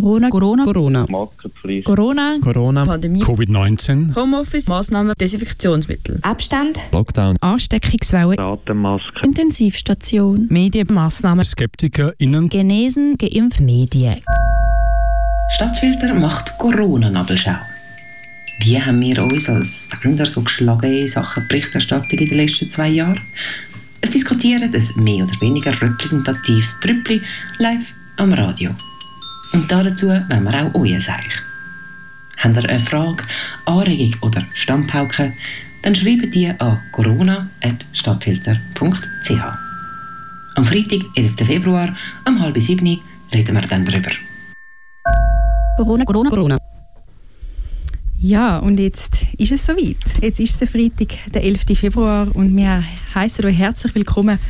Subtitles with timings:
[0.00, 0.28] Corona.
[0.28, 0.64] Corona.
[0.64, 1.06] Corona.
[1.08, 1.84] Maskenpflicht.
[1.84, 2.38] Corona.
[2.40, 2.84] Corona.
[2.84, 3.22] Pandemie.
[3.22, 4.14] Covid-19.
[4.14, 4.68] Homeoffice.
[4.68, 5.14] Massnahmen.
[5.18, 6.18] Desinfektionsmittel.
[6.22, 6.80] Abstand.
[6.92, 7.36] Lockdown.
[7.40, 8.38] Ansteckungswelle.
[8.38, 9.20] Atemmaske.
[9.24, 10.46] Intensivstation.
[10.50, 11.44] Medienmaßnahmen.
[11.44, 12.48] SkeptikerInnen.
[12.48, 13.16] Genesen.
[13.16, 13.60] Geimpft.
[13.60, 14.20] Medien.
[15.54, 17.56] Stadtfilter macht Corona-Nabelschau.
[18.60, 22.88] Wie haben wir uns als Sender so geschlagen in Sachen Berichterstattung in den letzten zwei
[22.88, 23.20] Jahren?
[24.00, 27.20] Es diskutieren ein mehr oder weniger repräsentatives Trüppli
[27.58, 28.70] live am Radio.
[29.52, 31.42] Und dazu wollen wir auch euer Seich.
[32.38, 33.22] Habt ihr eine Frage,
[33.64, 35.32] Anregung oder Stammpauke,
[35.82, 39.30] dann schreibt die an corona.stadtfilter.ch.
[40.56, 41.46] Am Freitag, 11.
[41.46, 41.94] Februar,
[42.26, 42.98] um halb sieben
[43.32, 44.10] reden wir dann darüber.
[45.76, 46.04] Corona.
[46.04, 46.30] Corona.
[46.30, 46.56] Corona.
[48.18, 49.98] Ja, und jetzt ist es soweit.
[50.22, 51.66] Jetzt ist der Freitag, der 11.
[51.74, 52.82] Februar und wir
[53.14, 54.40] heißen euch herzlich willkommen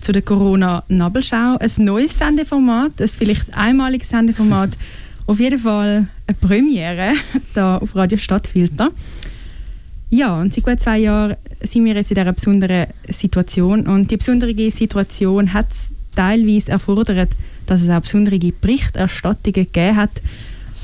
[0.00, 1.56] zu der Corona-Nabelschau.
[1.58, 4.70] Ein neues Sendeformat, ein vielleicht einmaliges Sendeformat.
[5.26, 7.12] Auf jeden Fall eine Premiere
[7.54, 8.90] da auf Radio Stadtfilter.
[10.08, 13.86] Ja, und seit gut zwei Jahren sind wir jetzt in dieser besonderen Situation.
[13.86, 17.30] Und die besondere Situation hat es teilweise erfordert,
[17.66, 20.20] dass es auch besondere Berichterstattungen gegeben hat.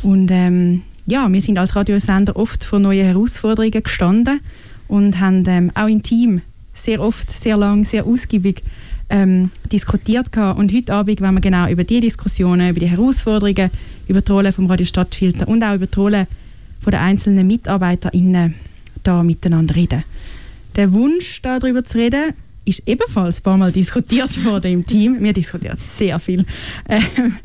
[0.05, 4.41] Und ähm, ja, wir sind als Radiosender oft vor neuen Herausforderungen gestanden
[4.87, 6.43] und haben ähm, auch im Team
[6.75, 8.63] sehr oft, sehr lang, sehr ausgiebig
[9.09, 10.59] ähm, diskutiert gehabt.
[10.59, 13.71] Und heute Abend wollen wir genau über die Diskussionen, über die Herausforderungen,
[14.09, 16.27] über die Rolle vom Radio Stadtfilter und auch über die Rolle
[16.81, 18.55] von der einzelnen MitarbeiterInnen
[19.03, 20.05] da miteinander reden.
[20.75, 22.35] Der Wunsch, darüber zu reden,
[22.65, 25.23] ist ebenfalls ein paar Mal diskutiert worden im Team.
[25.23, 26.45] Wir diskutieren sehr viel.
[26.89, 27.37] Ähm,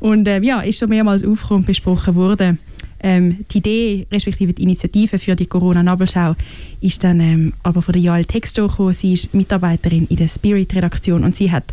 [0.00, 2.58] und äh, ja, ist schon mehrmals aufgekommen und besprochen worden.
[3.00, 6.34] Ähm, die Idee, respektive die Initiative für die Corona-Nabelschau,
[6.80, 8.94] ist dann ähm, aber von der Jael Textor gekommen.
[8.94, 11.72] Sie ist Mitarbeiterin in der Spirit-Redaktion und sie hat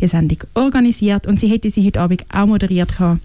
[0.00, 3.20] die Sendung organisiert und sie hätte sie heute Abend auch moderiert gehabt,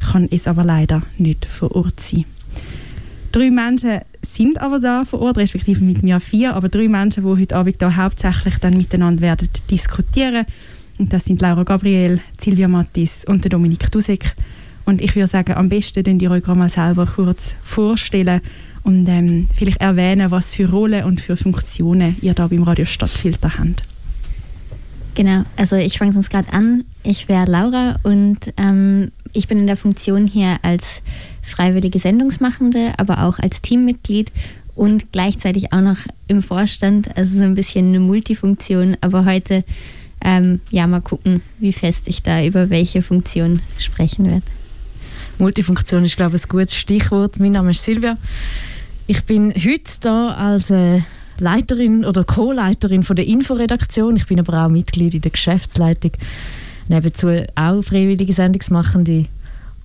[0.00, 2.24] kann es aber leider nicht vor Ort sein.
[3.32, 7.40] Drei Menschen sind aber da vor Ort, respektive mit mir vier, aber drei Menschen, die
[7.40, 10.46] heute Abend da hauptsächlich dann miteinander werden diskutieren.
[10.98, 14.36] Und das sind Laura Gabriel, Silvia Mattis und Dominik Dusek.
[14.84, 18.40] Und ich würde sagen, am besten könnt ihr euch mal selber kurz vorstellen
[18.82, 23.58] und ähm, vielleicht erwähnen, was für Rollen und für Funktionen ihr da beim Radio Stadtfilter
[23.58, 23.82] habt.
[25.14, 26.84] Genau, also ich fange sonst gerade an.
[27.02, 31.02] Ich wäre Laura und ähm, ich bin in der Funktion hier als
[31.42, 34.32] freiwillige Sendungsmachende, aber auch als Teammitglied
[34.74, 37.16] und gleichzeitig auch noch im Vorstand.
[37.16, 38.96] Also so ein bisschen eine Multifunktion.
[39.00, 39.64] Aber heute,
[40.22, 44.42] ähm, ja, mal gucken, wie fest ich da über welche Funktion sprechen werde.
[45.38, 47.40] Multifunktion ist, glaube ich, ein gutes Stichwort.
[47.40, 48.16] Mein Name ist Silvia.
[49.06, 51.00] Ich bin heute da als äh,
[51.38, 54.16] Leiterin oder Co-Leiterin der Inforedaktion.
[54.16, 56.12] Ich bin aber auch Mitglied in der Geschäftsleitung.
[56.88, 59.26] Nebenzu auch freiwillige Sendungsmachende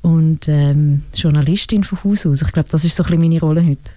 [0.01, 2.41] und ähm, Journalistin von Haus aus.
[2.41, 3.91] Ich glaube, das ist so ein bisschen meine Rolle heute.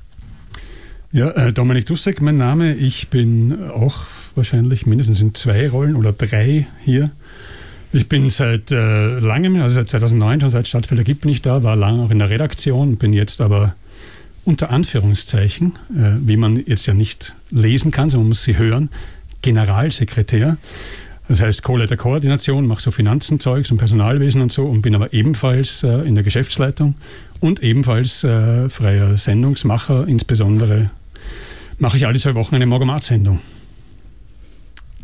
[1.12, 2.74] Ja, äh, Dominik Dussek, mein Name.
[2.74, 7.10] Ich bin auch wahrscheinlich mindestens in zwei Rollen oder drei hier.
[7.94, 11.62] Ich bin seit äh, langem, also seit 2009 schon seit Stadtfelder gibt, bin ich da,
[11.62, 13.74] war lange auch in der Redaktion, bin jetzt aber
[14.46, 18.88] unter Anführungszeichen, äh, wie man jetzt ja nicht lesen kann, sondern man muss sie hören,
[19.42, 20.56] Generalsekretär.
[21.28, 25.88] Das heißt Co-Leiter-Koordination, mache so Finanzenzeugs und Personalwesen und so und bin aber ebenfalls äh,
[26.06, 26.94] in der Geschäftsleitung
[27.40, 30.08] und ebenfalls äh, freier Sendungsmacher.
[30.08, 30.90] Insbesondere
[31.78, 33.40] mache ich alle zwei Wochen eine Morgomat-Sendung.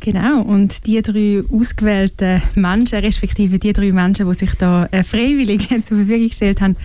[0.01, 5.69] Genau, und die drei ausgewählten Menschen, respektive die drei Menschen, die sich da äh, freiwillig
[5.85, 6.77] zur Verfügung gestellt haben,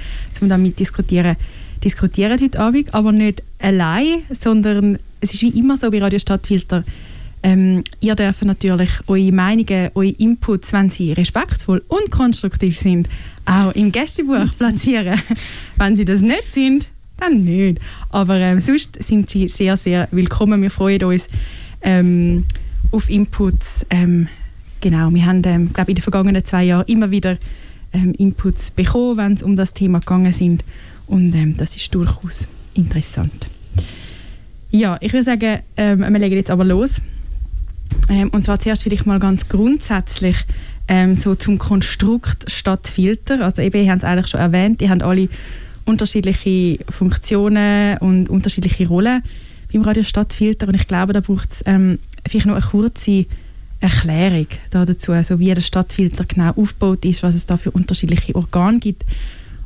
[0.42, 1.36] um damit diskutieren,
[1.84, 6.84] diskutieren heute Abend, aber nicht allein, sondern es ist wie immer so bei Radio Stadtfilter,
[7.44, 13.10] ähm, ihr dürft natürlich eure Meinungen, eure Inputs, wenn sie respektvoll und konstruktiv sind,
[13.46, 15.22] auch im Gästebuch platzieren.
[15.76, 16.88] wenn sie das nicht sind,
[17.18, 17.80] dann nicht.
[18.10, 20.62] Aber ähm, sonst sind sie sehr, sehr willkommen.
[20.62, 21.28] Wir freuen uns
[21.82, 22.46] ähm,
[22.94, 23.86] auf Inputs.
[23.90, 24.28] Ähm,
[24.82, 27.38] genau, wir haben, ähm, glaube in den vergangenen zwei Jahren immer wieder
[27.92, 30.64] ähm, Inputs bekommen, wenn es um das Thema gegangen sind.
[31.08, 33.48] Und ähm, das ist durchaus interessant.
[34.72, 37.02] Ja, ich würde sagen, ähm, wir legen jetzt aber los.
[38.10, 40.38] Ähm, und zwar zuerst vielleicht mal ganz grundsätzlich
[40.88, 43.42] ähm, so zum Konstrukt statt Filter.
[43.42, 45.30] Also eben, ihr habt es eigentlich schon erwähnt, ihr habt alle
[45.86, 49.22] unterschiedliche Funktionen und unterschiedliche Rollen
[49.72, 53.26] beim Radio Stadtfilter und ich glaube, da braucht es ähm, vielleicht noch eine kurze
[53.80, 58.34] Erklärung da dazu, also wie der Stadtfilter genau aufgebaut ist, was es da für unterschiedliche
[58.36, 59.04] Organe gibt.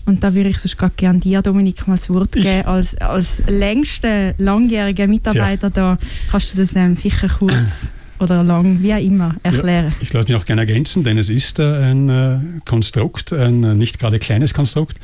[0.06, 2.66] Und da würde ich sonst gerne dir, Dominik, mal das Wort geben.
[2.66, 5.98] Als, als längster, langjähriger Mitarbeiter Tja.
[5.98, 7.88] da kannst du das ähm, sicher kurz
[8.20, 9.90] oder lang, wie auch immer, erklären.
[9.90, 13.64] Ja, ich lasse mich auch gerne ergänzen, denn es ist äh, ein äh, Konstrukt, ein
[13.64, 14.98] äh, nicht gerade kleines Konstrukt.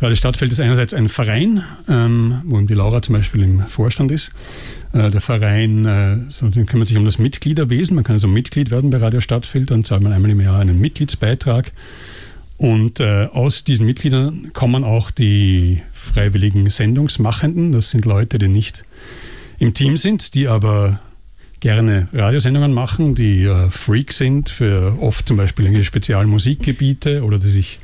[0.00, 4.30] Radio Stadtfeld ist einerseits ein Verein, ähm, wo die Laura zum Beispiel im Vorstand ist.
[4.92, 7.96] Äh, der Verein äh, so, kümmert sich um das Mitgliederwesen.
[7.96, 10.80] Man kann also Mitglied werden bei Radio Stadtfeld, dann zahlt man einmal im Jahr einen
[10.80, 11.72] Mitgliedsbeitrag.
[12.58, 17.72] Und äh, aus diesen Mitgliedern kommen auch die freiwilligen Sendungsmachenden.
[17.72, 18.84] Das sind Leute, die nicht
[19.58, 21.00] im Team sind, die aber
[21.58, 27.80] gerne Radiosendungen machen, die äh, Freak sind für oft zum Beispiel Spezialmusikgebiete oder die sich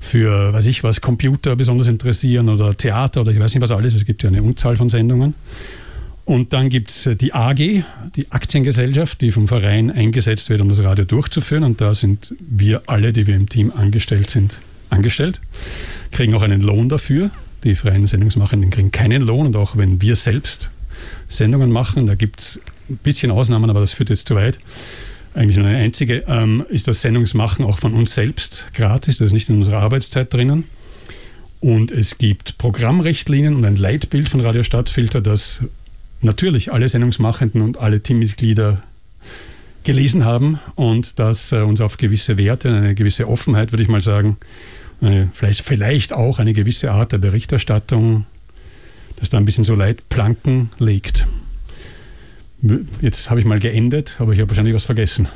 [0.00, 3.94] für, weiß ich was, Computer besonders interessieren oder Theater oder ich weiß nicht was alles.
[3.94, 5.34] Es gibt ja eine Unzahl von Sendungen.
[6.24, 7.82] Und dann gibt es die AG,
[8.16, 11.64] die Aktiengesellschaft, die vom Verein eingesetzt wird, um das Radio durchzuführen.
[11.64, 14.58] Und da sind wir alle, die wir im Team angestellt sind,
[14.90, 15.40] angestellt,
[16.12, 17.30] kriegen auch einen Lohn dafür.
[17.64, 19.46] Die freien Sendungsmachenden kriegen keinen Lohn.
[19.46, 20.70] Und auch wenn wir selbst
[21.28, 24.58] Sendungen machen, da gibt es ein bisschen Ausnahmen, aber das führt jetzt zu weit.
[25.34, 29.18] Eigentlich nur eine einzige, ähm, ist das Sendungsmachen auch von uns selbst gratis.
[29.18, 30.64] Das ist nicht in unserer Arbeitszeit drinnen.
[31.60, 35.62] Und es gibt Programmrichtlinien und ein Leitbild von Radio Stadtfilter, das
[36.22, 38.82] natürlich alle Sendungsmachenden und alle Teammitglieder
[39.84, 44.00] gelesen haben und das äh, uns auf gewisse Werte, eine gewisse Offenheit, würde ich mal
[44.00, 44.36] sagen,
[45.00, 48.26] eine, vielleicht, vielleicht auch eine gewisse Art der Berichterstattung,
[49.16, 51.26] das da ein bisschen so Leitplanken legt.
[53.00, 55.28] Jetzt habe ich mal geendet, aber ich habe wahrscheinlich was vergessen.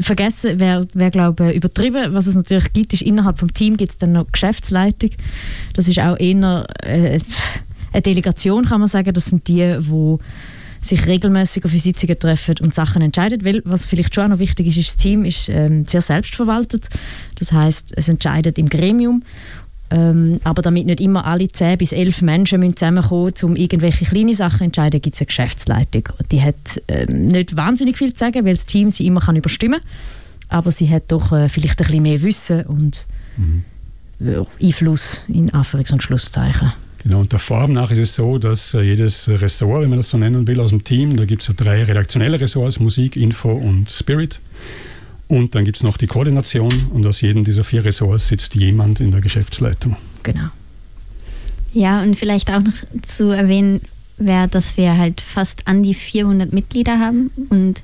[0.00, 2.14] Vergessen wäre, wär, glaube ich, übertrieben.
[2.14, 5.10] Was es natürlich gibt, ist innerhalb des Teams gibt es dann noch Geschäftsleitung.
[5.74, 7.20] Das ist auch eher äh,
[7.92, 9.14] eine Delegation, kann man sagen.
[9.14, 10.16] Das sind die, die
[10.80, 13.44] sich regelmäßig auf Sitzungen treffen und Sachen entscheiden.
[13.44, 16.88] Weil, was vielleicht schon auch noch wichtig ist, ist das Team ist ähm, sehr selbstverwaltet.
[17.36, 19.22] Das heißt, es entscheidet im Gremium.
[19.90, 24.34] Ähm, aber damit nicht immer alle 10 bis 11 Menschen müssen zusammenkommen um irgendwelche kleine
[24.34, 26.04] Sachen zu entscheiden, gibt es eine Geschäftsleitung.
[26.30, 29.80] Die hat ähm, nicht wahnsinnig viel zu sagen, weil das Team sie immer kann überstimmen
[29.80, 30.58] kann.
[30.60, 33.06] Aber sie hat doch äh, vielleicht ein bisschen mehr Wissen und
[33.36, 33.64] mhm.
[34.20, 36.72] ja, Einfluss in Anführungs- und Schlusszeichen.
[37.02, 40.10] Genau, und der Form nach ist es so, dass äh, jedes Ressort, wenn man das
[40.10, 43.52] so nennen will, aus dem Team, da gibt es ja drei redaktionelle Ressorts, Musik, Info
[43.52, 44.40] und Spirit.
[45.28, 49.00] Und dann gibt es noch die Koordination und aus jedem dieser vier Ressorts sitzt jemand
[49.00, 49.96] in der Geschäftsleitung.
[50.22, 50.48] Genau.
[51.74, 52.72] Ja, und vielleicht auch noch
[53.02, 53.82] zu erwähnen
[54.16, 57.82] wäre, dass wir halt fast an die 400 Mitglieder haben und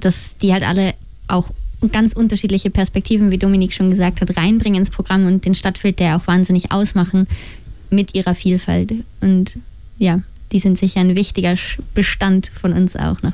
[0.00, 0.94] dass die halt alle
[1.26, 1.50] auch
[1.92, 6.26] ganz unterschiedliche Perspektiven, wie Dominik schon gesagt hat, reinbringen ins Programm und den Stadtfilter auch
[6.26, 7.26] wahnsinnig ausmachen
[7.90, 8.92] mit ihrer Vielfalt.
[9.20, 9.58] Und
[9.98, 11.56] ja, die sind sicher ein wichtiger
[11.94, 13.32] Bestand von uns auch noch.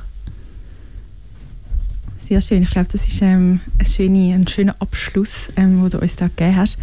[2.30, 2.62] Sehr schön.
[2.62, 6.28] Ich glaube, das ist ähm, ein, schöne, ein schöner Abschluss, ähm, den du uns da
[6.28, 6.78] gegeben hast.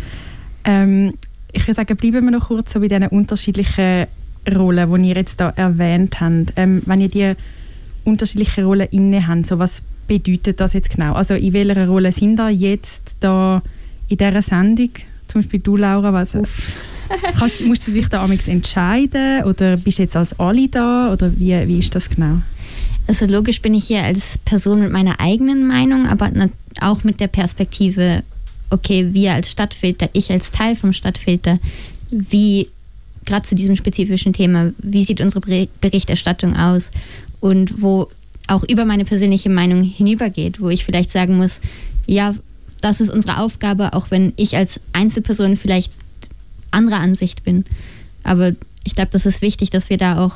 [0.66, 1.14] Ähm,
[1.54, 4.08] ich würde sagen, bleiben wir noch kurz so bei diesen unterschiedlichen
[4.54, 6.52] Rollen, die ihr jetzt da erwähnt habt.
[6.58, 7.34] Ähm, wenn ihr die
[8.04, 11.14] unterschiedlichen Rollen inne habt, so was bedeutet das jetzt genau?
[11.14, 13.62] Also in welcher Rolle sind ihr jetzt da
[14.10, 14.90] in dieser Sendung?
[15.38, 16.34] Zum Beispiel du, Laura, was,
[17.38, 21.68] Kannst, musst du dich da entscheiden oder bist du jetzt als alle da oder wie,
[21.68, 22.40] wie ist das genau?
[23.06, 26.32] Also logisch bin ich hier als Person mit meiner eigenen Meinung, aber
[26.82, 28.24] auch mit der Perspektive,
[28.72, 31.60] okay, wir als Stadtfilter, ich als Teil vom Stadtfilter,
[32.10, 32.68] wie
[33.26, 36.90] gerade zu diesem spezifischen Thema, wie sieht unsere Berichterstattung aus
[37.42, 38.08] und wo
[38.48, 41.60] auch über meine persönliche Meinung hinübergeht, wo ich vielleicht sagen muss,
[42.08, 42.34] ja,
[42.82, 45.92] das ist unsere Aufgabe, auch wenn ich als Einzelperson vielleicht
[46.72, 47.66] anderer Ansicht bin.
[48.24, 50.36] Aber ich glaube, das ist wichtig, dass wir da auch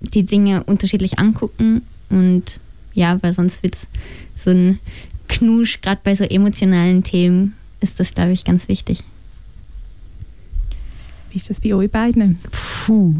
[0.00, 2.60] die Dinge unterschiedlich angucken und
[2.94, 3.86] ja, weil sonst wird es
[4.42, 4.78] so ein
[5.28, 9.04] Knusch, gerade bei so emotionalen Themen ist das, glaube ich, ganz wichtig.
[11.30, 12.38] Wie ist das bei euch beiden?
[12.86, 13.14] Puh.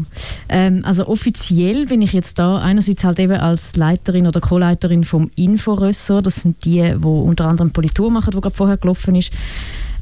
[0.47, 5.29] Ähm, also offiziell bin ich jetzt da einerseits halt eben als Leiterin oder Co-Leiterin vom
[5.35, 6.25] Inforessort.
[6.25, 9.31] Das sind die, die unter anderem Politur machen, die gerade vorher gelaufen ist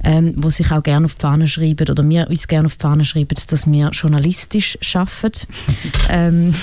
[0.04, 2.82] ähm, wo sich auch gerne auf die Fahne schreiben oder wir uns gerne auf die
[2.82, 5.48] Fahne schreiben, dass wir journalistisch arbeiten,
[6.10, 6.54] ähm,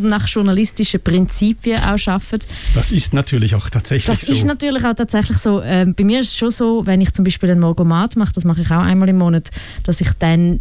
[0.00, 2.46] nach journalistischen Prinzipien auch arbeiten.
[2.74, 4.28] Das ist natürlich auch tatsächlich das so.
[4.28, 5.60] Das ist natürlich auch tatsächlich so.
[5.62, 8.44] Ähm, bei mir ist es schon so, wenn ich zum Beispiel einen Morgomat mache, das
[8.44, 9.50] mache ich auch einmal im Monat,
[9.82, 10.60] dass ich dann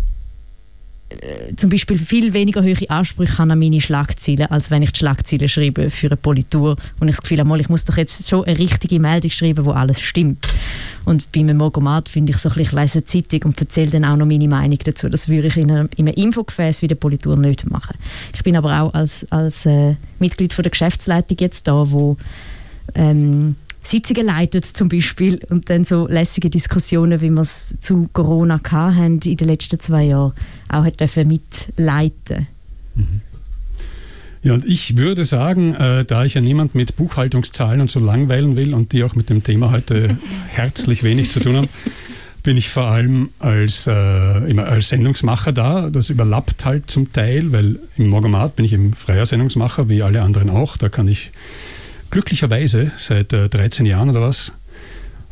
[1.56, 5.90] zum Beispiel viel weniger hohe Ansprüche an meine Schlagzeilen, als wenn ich die Schlagzeilen schreibe
[5.90, 9.00] für eine Politur und ich das Gefühl habe, ich muss doch jetzt schon eine richtige
[9.00, 10.48] Meldung schreiben, wo alles stimmt.
[11.06, 14.06] Und bei einem Mogomat finde ich so ein bisschen, ich lese Zeitung und erzähle dann
[14.06, 15.10] auch noch meine Meinung dazu.
[15.10, 17.98] Das würde ich in einem, in einem Infogefäß wie der Politur nicht machen.
[18.34, 22.18] Ich bin aber auch als, als äh, Mitglied von der Geschäftsleitung jetzt da, wo
[22.96, 28.62] ähm, Sitzungen leitet zum Beispiel und dann so lässige Diskussionen, wie wir es zu Corona
[28.64, 30.34] hatten in den letzten zwei Jahren,
[30.70, 32.48] auch hat mitleiten
[32.96, 33.22] mhm.
[34.44, 38.58] Ja, und ich würde sagen, äh, da ich ja niemand mit Buchhaltungszahlen und so langweilen
[38.58, 40.18] will und die auch mit dem Thema heute
[40.50, 41.70] herzlich wenig zu tun haben,
[42.44, 45.90] bin ich vor allem als, äh, immer als Sendungsmacher da.
[45.90, 50.22] Das überlappt halt zum Teil, weil im Morgomat bin ich eben freier Sendungsmacher, wie alle
[50.22, 50.76] anderen auch.
[50.76, 51.32] Da kann ich
[52.14, 54.52] glücklicherweise seit äh, 13 Jahren oder was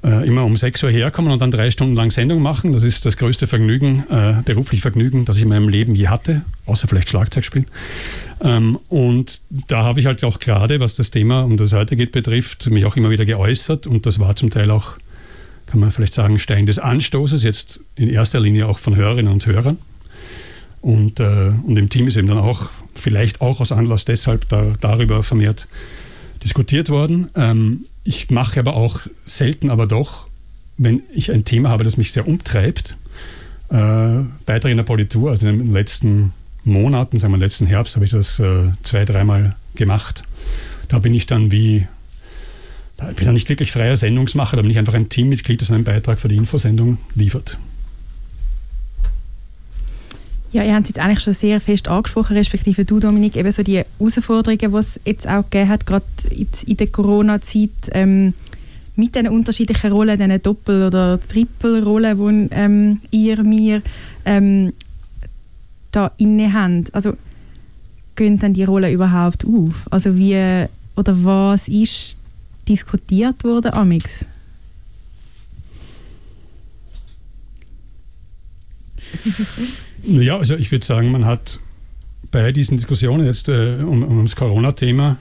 [0.03, 2.71] äh, immer um 6 Uhr herkommen und dann drei Stunden lang Sendung machen.
[2.71, 6.41] Das ist das größte Vergnügen, äh, berufliche Vergnügen, das ich in meinem Leben je hatte,
[6.65, 7.67] außer vielleicht Schlagzeug spielen.
[8.41, 12.11] Ähm, und da habe ich halt auch gerade, was das Thema, um das heute geht,
[12.13, 14.93] betrifft, mich auch immer wieder geäußert und das war zum Teil auch,
[15.67, 19.45] kann man vielleicht sagen, Stein des Anstoßes, jetzt in erster Linie auch von Hörerinnen und
[19.45, 19.77] Hörern.
[20.81, 24.73] Und, äh, und im Team ist eben dann auch, vielleicht auch aus Anlass deshalb da,
[24.81, 25.67] darüber vermehrt
[26.43, 27.29] diskutiert worden.
[27.35, 30.27] Ähm, ich mache aber auch selten, aber doch,
[30.77, 32.97] wenn ich ein Thema habe, das mich sehr umtreibt,
[33.69, 36.33] äh, weiter in der Politur, also in den letzten
[36.63, 40.23] Monaten, sagen wir letzten Herbst, habe ich das äh, zwei, dreimal gemacht.
[40.87, 41.87] Da bin ich dann wie,
[42.97, 45.71] da bin ich dann nicht wirklich freier Sendungsmacher, da bin ich einfach ein Teammitglied, das
[45.71, 47.57] einen Beitrag für die Infosendung liefert.
[50.53, 53.63] Ja, ihr habt es jetzt eigentlich schon sehr fest angesprochen, respektive du, Dominik, eben so
[53.63, 58.33] die Herausforderungen, die es jetzt auch gegeben hat, gerade in der Corona-Zeit, ähm,
[58.97, 63.81] mit diesen unterschiedlichen Rollen, diesen Doppel- oder Trippelrollen, die ähm, ihr mir
[64.25, 64.73] ähm,
[65.91, 66.93] da inne habt.
[66.93, 67.15] Also,
[68.15, 69.87] gehen dann die Rollen überhaupt auf?
[69.89, 70.65] Also, wie
[70.97, 72.17] oder was ist
[72.67, 74.27] diskutiert worden, Amix?
[80.03, 81.59] Ja, also ich würde sagen, man hat
[82.31, 85.17] bei diesen Diskussionen jetzt äh, um, um, das Corona-Thema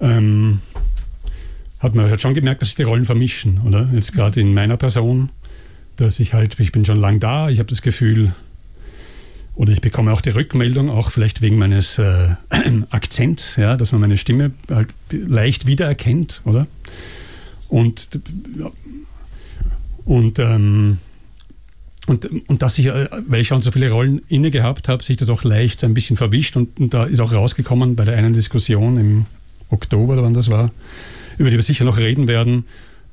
[0.00, 0.60] ähm,
[1.78, 3.88] hat man halt schon gemerkt, dass sich die Rollen vermischen, oder?
[3.92, 5.30] Jetzt gerade in meiner Person,
[5.96, 8.32] dass ich halt, ich bin schon lang da, ich habe das Gefühl,
[9.54, 12.36] oder ich bekomme auch die Rückmeldung, auch vielleicht wegen meines äh,
[12.90, 16.66] Akzents, ja, dass man meine Stimme halt leicht wiedererkennt, oder?
[17.68, 18.20] Und,
[20.04, 20.98] und ähm,
[22.06, 25.16] und, und dass ich, äh, weil ich schon so viele Rollen inne gehabt habe, sich
[25.16, 26.56] das auch leicht so ein bisschen verwischt.
[26.56, 29.26] Und, und, da ist auch rausgekommen bei der einen Diskussion im
[29.70, 30.70] Oktober, oder wann das war,
[31.38, 32.64] über die wir sicher noch reden werden,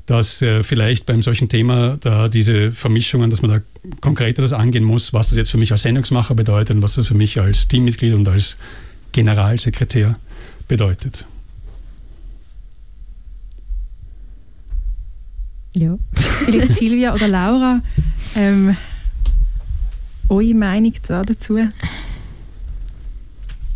[0.05, 3.59] dass äh, vielleicht beim solchen Thema da diese Vermischungen, dass man da
[4.01, 7.07] konkreter das angehen muss, was das jetzt für mich als Sendungsmacher bedeutet und was das
[7.07, 8.57] für mich als Teammitglied und als
[9.11, 10.17] Generalsekretär
[10.67, 11.25] bedeutet.
[15.73, 15.97] Ja.
[16.45, 17.81] Vielleicht Silvia oder Laura,
[18.35, 18.75] ähm,
[20.29, 21.57] eure Meinung dazu?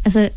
[0.04, 0.30] Also,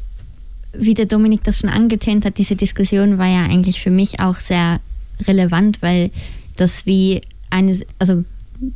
[0.72, 4.38] wie der Dominik das schon angetönt hat, diese Diskussion war ja eigentlich für mich auch
[4.38, 4.80] sehr
[5.26, 6.10] relevant, weil
[6.56, 8.24] das wie eine, also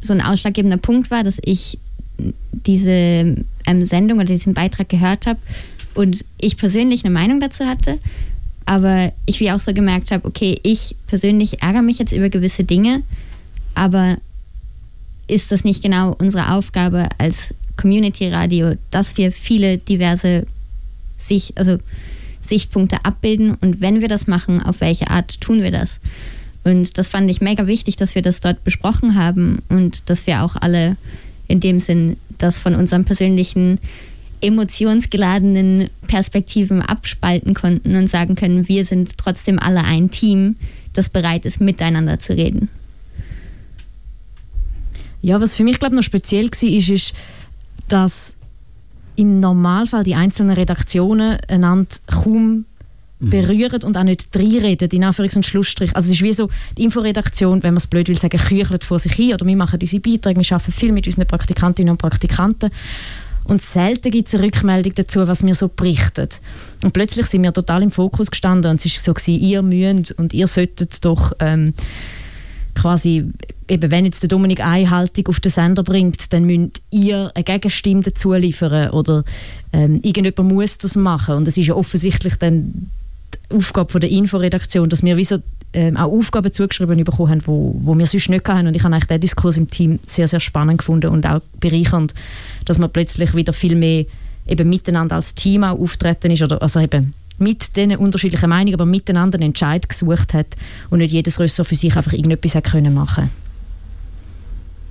[0.01, 1.79] so ein ausschlaggebender Punkt war, dass ich
[2.67, 5.39] diese ähm, Sendung oder diesen Beitrag gehört habe
[5.95, 7.99] und ich persönlich eine Meinung dazu hatte
[8.71, 12.63] aber ich wie auch so gemerkt habe, okay, ich persönlich ärgere mich jetzt über gewisse
[12.63, 13.03] Dinge,
[13.75, 14.19] aber
[15.27, 20.47] ist das nicht genau unsere Aufgabe als Community Radio, dass wir viele diverse
[21.17, 21.79] sich, also
[22.41, 25.99] Sichtpunkte abbilden und wenn wir das machen, auf welche Art tun wir das?
[26.63, 30.45] Und das fand ich mega wichtig, dass wir das dort besprochen haben und dass wir
[30.45, 30.97] auch alle
[31.49, 33.81] in dem Sinn das von unserem persönlichen
[34.41, 40.57] emotionsgeladenen Perspektiven abspalten konnten und sagen können, wir sind trotzdem alle ein Team,
[40.93, 42.69] das bereit ist, miteinander zu reden.
[45.23, 47.13] Ja, was für mich glaube noch speziell war, ist, ist,
[47.89, 48.35] dass
[49.17, 52.65] im Normalfall die einzelnen Redaktionen einander kaum
[53.19, 53.31] mhm.
[53.31, 55.95] berühren und auch nicht reinreden, in Anführungs- und Schlussstrich.
[55.95, 58.99] Also es ist wie so, die Inforedaktion, wenn man es blöd will sagen, küchelt vor
[58.99, 62.71] sich hin oder wir machen unsere Beiträge, wir arbeiten viel mit unseren Praktikantinnen und Praktikanten
[63.51, 66.29] und selten gibt es eine Rückmeldung dazu, was wir so berichten.
[66.85, 70.13] Und plötzlich sind wir total im Fokus gestanden und es war so, gewesen, ihr müsst
[70.13, 71.75] und ihr solltet doch ähm,
[72.77, 73.25] quasi,
[73.67, 77.43] eben wenn jetzt der Dominik eine Haltung auf den Sender bringt, dann müsst ihr eine
[77.43, 79.25] Gegenstimme dazu liefern oder
[79.73, 81.35] ähm, irgendjemand muss das machen.
[81.35, 82.89] Und es ist ja offensichtlich dann
[83.51, 85.39] die Aufgabe von der Inforedaktion, dass wir wie so
[85.73, 88.67] ähm, auch Aufgaben zugeschrieben bekommen haben, wo, wo wir sonst nicht hatten.
[88.67, 92.15] Und ich habe eigentlich den Diskurs im Team sehr, sehr spannend gefunden und auch bereichernd,
[92.65, 94.05] dass man plötzlich wieder viel mehr
[94.47, 98.87] eben miteinander als Team auch auftreten ist oder also eben mit diesen unterschiedlichen Meinungen, aber
[98.87, 100.47] miteinander einen Entscheid gesucht hat
[100.91, 103.31] und nicht jedes Ressort für sich einfach irgendetwas hat können machen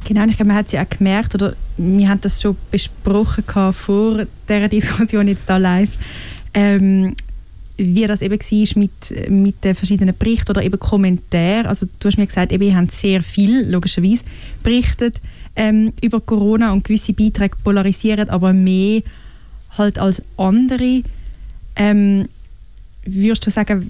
[0.06, 3.44] Genau, ich glaube, man hat es ja auch gemerkt, oder wir haben das schon besprochen
[3.74, 5.92] vor dieser Diskussion jetzt da live,
[6.54, 7.16] ähm,
[7.80, 11.66] wie das eben war mit, mit den verschiedenen Berichten oder eben Kommentaren.
[11.66, 14.24] Also du hast mir gesagt, eben, ihr habt sehr viel, logischerweise,
[14.64, 15.22] berichtet
[15.56, 19.02] ähm, über Corona und gewisse Beiträge polarisieren aber mehr
[19.78, 21.04] halt als andere.
[21.76, 22.28] Ähm,
[23.06, 23.90] würdest du sagen,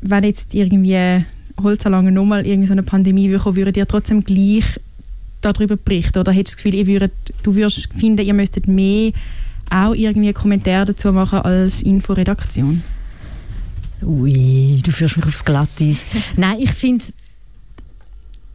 [0.00, 1.24] wenn jetzt irgendwie
[1.62, 4.80] Holzerlange nochmal irgendeine so eine Pandemie würde würdet ihr trotzdem gleich
[5.40, 6.18] darüber berichten?
[6.18, 7.12] Oder hättest du das Gefühl, ihr würdet,
[7.44, 9.12] du würdest finden, ihr müsstet mehr
[9.70, 12.82] auch irgendwie Kommentare dazu machen als Inforedaktion?
[14.02, 16.06] Ui, du führst mich aufs Glatteis.
[16.36, 17.04] Nein, ich finde,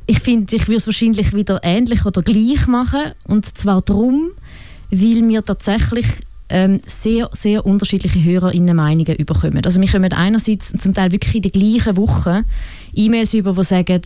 [0.05, 3.11] ich, find, ich würde es wahrscheinlich wieder ähnlich oder gleich machen.
[3.25, 4.31] Und zwar darum,
[4.91, 6.07] weil wir tatsächlich
[6.49, 9.61] ähm, sehr, sehr unterschiedliche HörerInnen-Meinungen bekommen.
[9.63, 12.43] Also wir kommen einerseits zum Teil wirklich in der gleichen Woche
[12.95, 14.01] E-Mails über, die sagen,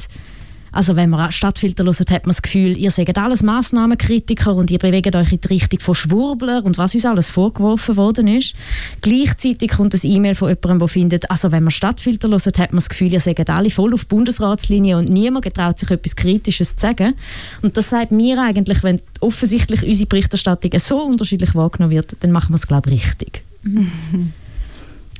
[0.73, 4.79] also wenn man Stadtfilter hört, hat man das Gefühl, ihr seid alles Massnahmenkritiker und ihr
[4.79, 8.55] bewegt euch in die Richtung von Schwurbler und was uns alles vorgeworfen worden ist.
[9.01, 12.77] Gleichzeitig kommt ein E-Mail von jemandem, der findet, also wenn man Stadtfilter hört, hat man
[12.77, 16.81] das Gefühl, ihr seid alle voll auf Bundesratslinie und niemand getraut sich etwas Kritisches zu
[16.81, 17.13] sagen.
[17.61, 22.49] Und das sagt mir eigentlich, wenn offensichtlich unsere Berichterstattung so unterschiedlich wahrgenommen wird, dann machen
[22.49, 23.43] wir es, glaube ich, richtig.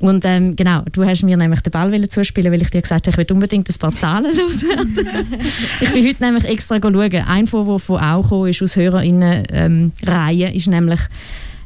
[0.04, 3.12] Und ähm, genau, du hast mir nämlich den Ball zuspielen, weil ich dir gesagt habe,
[3.12, 4.98] ich will unbedingt ein paar Zahlen loswerden.
[5.80, 7.16] ich bin heute nämlich extra schauen.
[7.26, 9.94] Ein Vorwurf, der auch ist aus HörerInnen-Reihen,
[10.42, 11.00] ähm, ist nämlich,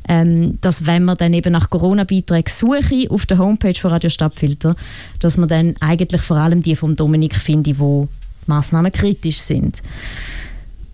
[0.07, 4.75] ähm, dass wenn man dann eben nach Corona-Beiträgen suche auf der Homepage von Radio Stadtfilter,
[5.19, 7.79] dass man dann eigentlich vor allem die von Dominik finde, die
[8.45, 9.81] massnahmenkritisch sind.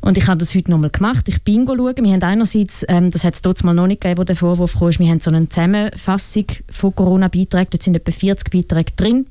[0.04, 1.30] Und ich habe das heute nochmal gemacht.
[1.30, 1.96] Ich bin schauen.
[1.96, 4.78] Wir haben einerseits, ähm, das hat es dort mal noch nicht gegeben, wo der Vorwurf
[4.78, 7.70] kam, wir haben so eine Zusammenfassung von Corona-Beiträgen.
[7.72, 9.28] Dort sind etwa 40 Beiträge drin.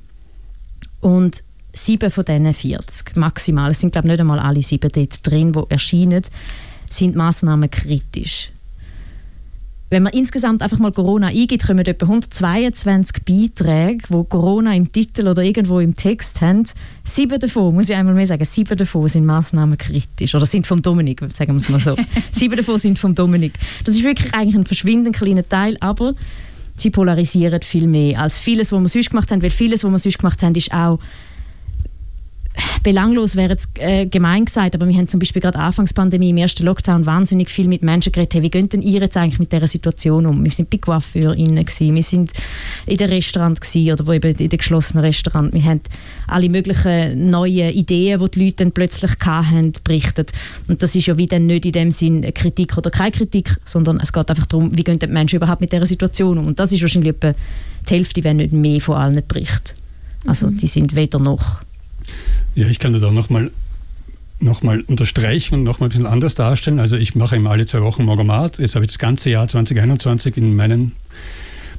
[1.03, 1.43] Und
[1.75, 5.53] sieben von diesen 40 maximal, es sind glaube ich nicht einmal alle sieben dort drin,
[5.53, 6.23] die erscheinen,
[6.89, 8.51] sind Massnahmen kritisch.
[9.93, 15.29] Wenn man insgesamt einfach mal Corona eingibt, kommen etwa 122 Beiträge, wo Corona im Titel
[15.29, 16.65] oder irgendwo im Text haben.
[17.05, 20.35] Sieben davon, muss ich einmal mehr sagen, sieben davon sind massnahmenkritisch.
[20.35, 21.95] Oder sind vom Dominik, sagen wir es mal so.
[22.33, 23.53] sieben davon sind vom Dominik.
[23.85, 26.15] Das ist wirklich eigentlich ein verschwindend kleiner Teil, aber
[26.75, 29.99] sie polarisieren viel mehr als vieles, was wir sonst gemacht haben, weil vieles, was wir
[29.99, 31.01] sonst gemacht haben, ist auch
[32.83, 36.65] belanglos wäre jetzt äh, gemein gesagt, aber wir haben zum Beispiel gerade Anfangspandemie im ersten
[36.65, 38.35] Lockdown wahnsinnig viel mit Menschen geredet.
[38.35, 40.45] Hey, wie gehen denn ihr jetzt eigentlich mit dieser Situation um?
[40.45, 42.33] Wir sind bei Coiffeurinnen gewesen, wir sind
[42.87, 45.53] in den Restaurant gewesen, oder wo eben in den geschlossenen Restaurant.
[45.53, 45.81] Wir haben
[46.27, 50.33] alle möglichen neuen Ideen, die die Leute dann plötzlich hatten, berichtet.
[50.69, 54.01] Und das ist ja wie dann nicht in dem Sinn Kritik oder keine Kritik, sondern
[54.01, 56.47] es geht einfach darum, wie gehen die Menschen überhaupt mit dieser Situation um?
[56.47, 57.35] Und das ist wahrscheinlich etwa
[57.89, 59.77] die Hälfte, wenn nicht mehr von allen Berichten.
[60.27, 60.57] Also mhm.
[60.59, 61.63] die sind weder noch
[62.55, 63.51] ja, ich kann das auch nochmal
[64.41, 66.81] noch mal unterstreichen und nochmal ein bisschen anders darstellen.
[66.81, 68.59] Also ich mache immer alle zwei Wochen Morgomat.
[68.59, 70.93] Jetzt habe ich das ganze Jahr 2021 in meinem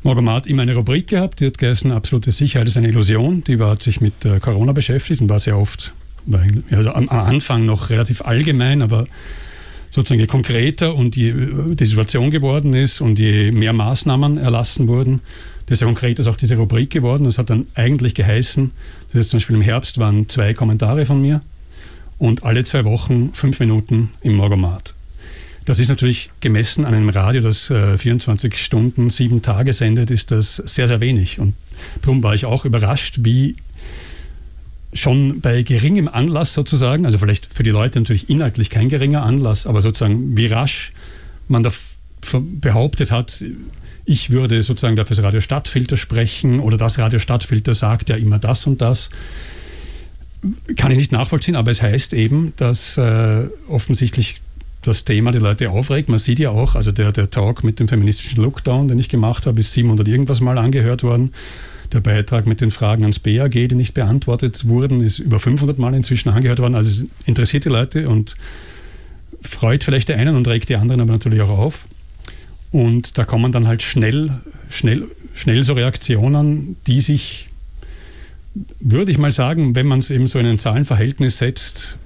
[0.04, 3.44] Morgomat immer eine Rubrik gehabt, die hat geheißen, absolute Sicherheit ist eine Illusion.
[3.46, 5.94] Die war, hat sich mit äh, Corona beschäftigt und war sehr oft,
[6.72, 9.08] also am, am Anfang noch relativ allgemein, aber
[9.90, 14.88] sozusagen je konkreter und je äh, die Situation geworden ist und je mehr Maßnahmen erlassen
[14.90, 15.22] wurden,
[15.70, 17.24] desto konkreter ist auch diese Rubrik geworden.
[17.24, 18.72] Das hat dann eigentlich geheißen,
[19.12, 21.42] das ist zum Beispiel im Herbst waren zwei Kommentare von mir
[22.18, 24.94] und alle zwei Wochen fünf Minuten im Morgomat.
[25.66, 30.32] Das ist natürlich gemessen an einem Radio, das äh, 24 Stunden, sieben Tage sendet, ist
[30.32, 31.40] das sehr, sehr wenig.
[31.40, 31.54] Und
[32.02, 33.56] darum war ich auch überrascht, wie
[34.92, 39.66] schon bei geringem Anlass sozusagen, also vielleicht für die Leute natürlich inhaltlich kein geringer Anlass,
[39.66, 40.92] aber sozusagen wie rasch
[41.48, 41.72] man da
[42.62, 43.44] behauptet hat,
[44.06, 48.40] ich würde sozusagen dafür das Radio Stadtfilter sprechen oder das Radio Stadtfilter sagt ja immer
[48.40, 49.10] das und das.
[50.76, 54.42] Kann ich nicht nachvollziehen, aber es heißt eben, dass äh, offensichtlich
[54.82, 56.10] das Thema die Leute aufregt.
[56.10, 59.46] Man sieht ja auch, also der, der Talk mit dem feministischen Lookdown, den ich gemacht
[59.46, 61.34] habe, ist 700 irgendwas Mal angehört worden.
[61.94, 65.94] Der Beitrag mit den Fragen ans BAG, die nicht beantwortet wurden, ist über 500 Mal
[65.94, 66.76] inzwischen angehört worden.
[66.76, 68.36] Also es interessiert die Leute und
[69.42, 71.86] freut vielleicht die einen und regt die anderen aber natürlich auch auf.
[72.74, 74.32] Und da kommen dann halt schnell,
[74.72, 77.48] schnell, schnell so Reaktionen, die sich,
[78.80, 82.00] würde ich mal sagen, wenn man es eben so in ein Zahlenverhältnis setzt,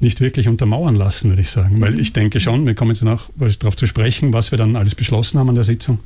[0.00, 1.78] nicht wirklich untermauern lassen, würde ich sagen.
[1.82, 3.28] Weil ich denke schon, wir kommen jetzt noch
[3.58, 6.00] darauf zu sprechen, was wir dann alles beschlossen haben an der Sitzung.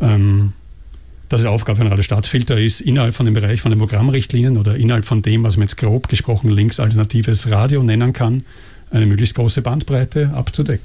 [0.00, 0.54] Ähm,
[1.28, 4.74] dass es Aufgabe von Radio Stadtfilter ist, innerhalb von dem Bereich von den Programmrichtlinien oder
[4.76, 8.42] innerhalb von dem, was man jetzt grob gesprochen links alternatives Radio nennen kann,
[8.90, 10.84] eine möglichst große Bandbreite abzudecken.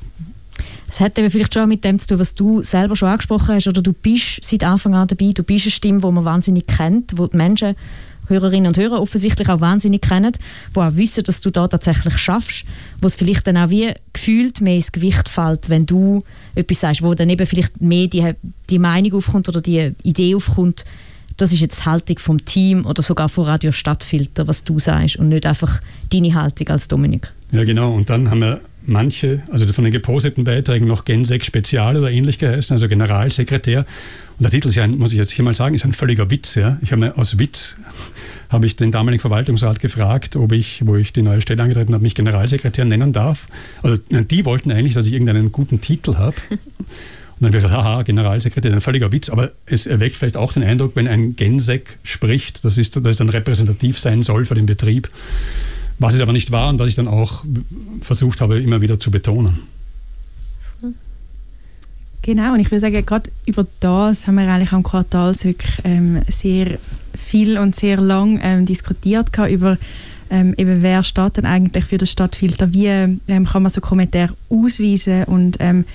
[0.89, 3.67] Es hat eben vielleicht schon mit dem zu tun, was du selber schon angesprochen hast,
[3.67, 7.17] oder du bist seit Anfang an dabei, du bist eine Stimme, die man wahnsinnig kennt,
[7.17, 7.75] wo die Menschen,
[8.27, 10.33] Hörerinnen und Hörer offensichtlich auch wahnsinnig kennen,
[10.75, 12.65] die auch wissen, dass du da tatsächlich schaffst,
[13.01, 16.21] wo es vielleicht dann auch wie gefühlt mehr ins Gewicht fällt, wenn du
[16.55, 18.33] etwas sagst, wo dann eben vielleicht mehr die,
[18.69, 20.85] die Meinung aufkommt oder die Idee aufkommt,
[21.37, 25.17] das ist jetzt die Haltung vom Team oder sogar von Radio Stadtfilter, was du sagst
[25.17, 27.31] und nicht einfach deine Haltung als Dominik.
[27.51, 27.93] Ja, genau.
[27.93, 32.39] Und dann haben wir manche, also von den geposteten Beiträgen noch Gensek Spezial oder ähnlich
[32.39, 33.79] geheißen, also Generalsekretär.
[34.39, 36.55] Und der Titel ist ja, muss ich jetzt hier mal sagen, ist ein völliger Witz.
[36.55, 36.77] Ja.
[36.81, 37.75] Ich habe mir aus Witz
[38.49, 42.01] habe ich den damaligen Verwaltungsrat gefragt, ob ich, wo ich die neue Stelle angetreten habe,
[42.01, 43.47] mich Generalsekretär nennen darf.
[43.83, 46.35] Also die wollten eigentlich, dass ich irgendeinen guten Titel habe.
[47.39, 50.53] Und dann habe ich gesagt, haha, Generalsekretär, ein völliger Witz, aber es erweckt vielleicht auch
[50.53, 54.55] den Eindruck, wenn ein Gensek spricht, dass es, dass es dann repräsentativ sein soll für
[54.55, 55.09] den Betrieb.
[55.99, 57.43] Was es aber nicht war und was ich dann auch
[58.01, 59.59] versucht habe, immer wieder zu betonen.
[62.21, 66.77] Genau, und ich würde sagen, gerade über das haben wir eigentlich am Quartalsrück ähm, sehr
[67.15, 69.77] viel und sehr lang ähm, diskutiert gehabt, über
[70.29, 74.33] ähm, eben wer steht denn eigentlich für das Stadtfilter, wie ähm, kann man so Kommentare
[74.49, 75.85] ausweisen und ähm,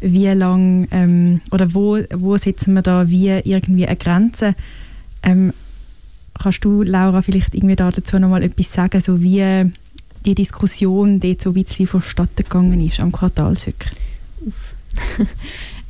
[0.00, 4.54] wie lang ähm, oder wo, wo setzen wir da wie irgendwie eine Grenze.
[6.40, 9.72] Kannst du, Laura, vielleicht irgendwie da dazu nochmal etwas sagen, so wie
[10.24, 13.86] die Diskussion dort so ein bisschen vonstatten gegangen ist am Quartalsrück?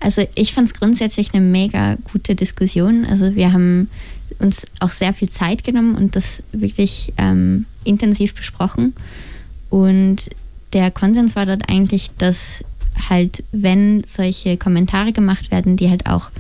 [0.01, 3.05] Also ich fand es grundsätzlich eine mega gute Diskussion.
[3.05, 3.89] Also wir haben
[4.39, 8.95] uns auch sehr viel Zeit genommen und das wirklich ähm, intensiv besprochen.
[9.71, 10.31] Und
[10.73, 12.63] der Konsens war dort eigentlich, dass
[13.09, 16.31] halt, wenn solche Kommentare gemacht werden, die halt auch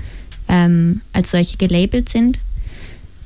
[0.49, 2.39] ähm, als solche gelabelt sind,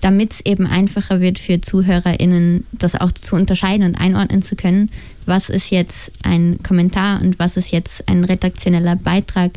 [0.02, 4.90] damit es eben einfacher wird für ZuhörerInnen, das auch zu unterscheiden und einordnen zu können,
[5.26, 9.52] was ist jetzt ein Kommentar und was ist jetzt ein redaktioneller Beitrag.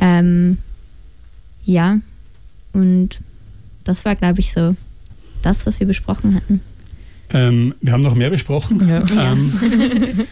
[0.00, 0.56] Ähm,
[1.64, 1.98] ja,
[2.72, 3.20] und
[3.84, 4.74] das war, glaube ich, so
[5.42, 6.62] das, was wir besprochen hatten.
[7.30, 8.88] Ähm, wir haben noch mehr besprochen.
[8.88, 9.02] Ja.
[9.18, 10.26] Ähm,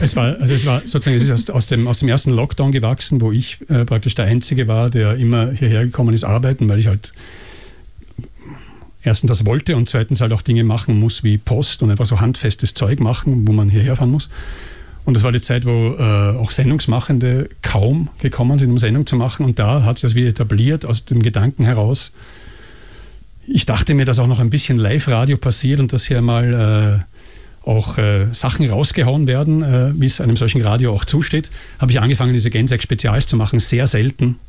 [0.00, 2.72] es war, also es war sozusagen, es ist aus, aus, dem, aus dem ersten Lockdown
[2.72, 6.78] gewachsen, wo ich äh, praktisch der Einzige war, der immer hierher gekommen ist, arbeiten, weil
[6.78, 7.14] ich halt
[9.06, 12.20] erstens das wollte und zweitens halt auch Dinge machen muss wie Post und einfach so
[12.20, 14.28] handfestes Zeug machen, wo man hierher fahren muss.
[15.04, 19.14] Und das war die Zeit, wo äh, auch Sendungsmachende kaum gekommen sind, um Sendung zu
[19.14, 19.46] machen.
[19.46, 22.10] Und da hat sich das wieder etabliert aus dem Gedanken heraus.
[23.46, 27.04] Ich dachte mir, dass auch noch ein bisschen Live-Radio passiert und dass hier mal
[27.64, 31.50] äh, auch äh, Sachen rausgehauen werden, äh, wie es einem solchen Radio auch zusteht.
[31.78, 34.40] Habe ich angefangen, diese Gensex-Spezials zu machen, sehr selten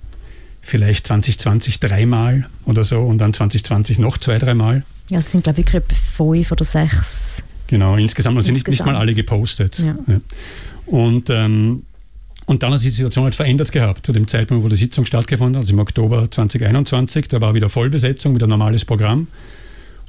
[0.61, 4.83] vielleicht 2020 dreimal oder so und dann 2020 noch zwei, dreimal.
[5.09, 7.41] Ja, es sind, glaube ich, fünf oder sechs.
[7.67, 8.37] Genau, insgesamt.
[8.37, 9.79] Und sind nicht, nicht mal alle gepostet.
[9.79, 9.95] Ja.
[10.07, 10.19] Ja.
[10.85, 11.83] Und, ähm,
[12.45, 14.05] und dann hat sich die Situation halt verändert gehabt.
[14.05, 17.69] Zu dem Zeitpunkt, wo die Sitzung stattgefunden hat, also im Oktober 2021, da war wieder
[17.69, 19.27] Vollbesetzung, wieder normales Programm.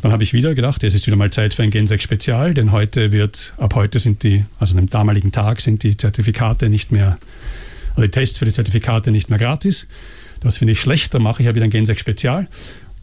[0.02, 2.70] Dann habe ich wieder gedacht, es ist wieder mal Zeit für ein Gensex Spezial, denn
[2.70, 6.92] heute wird, ab heute sind die, also an dem damaligen Tag sind die Zertifikate nicht
[6.92, 7.18] mehr,
[7.90, 9.88] also die Tests für die Zertifikate nicht mehr gratis.
[10.40, 12.48] Das finde ich schlecht, da mache ich ja wieder ein Gensex Spezial.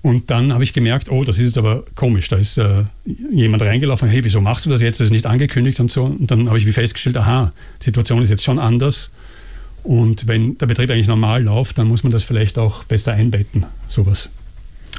[0.01, 2.27] Und dann habe ich gemerkt, oh, das ist jetzt aber komisch.
[2.27, 2.83] Da ist äh,
[3.31, 4.99] jemand reingelaufen, hey, wieso machst du das jetzt?
[4.99, 6.03] Das ist nicht angekündigt und so.
[6.03, 9.09] Und dann habe ich wie festgestellt, aha, die Situation ist jetzt schon anders.
[9.81, 13.65] Und wenn der Betrieb eigentlich normal läuft, dann muss man das vielleicht auch besser einbetten,
[13.87, 14.29] sowas.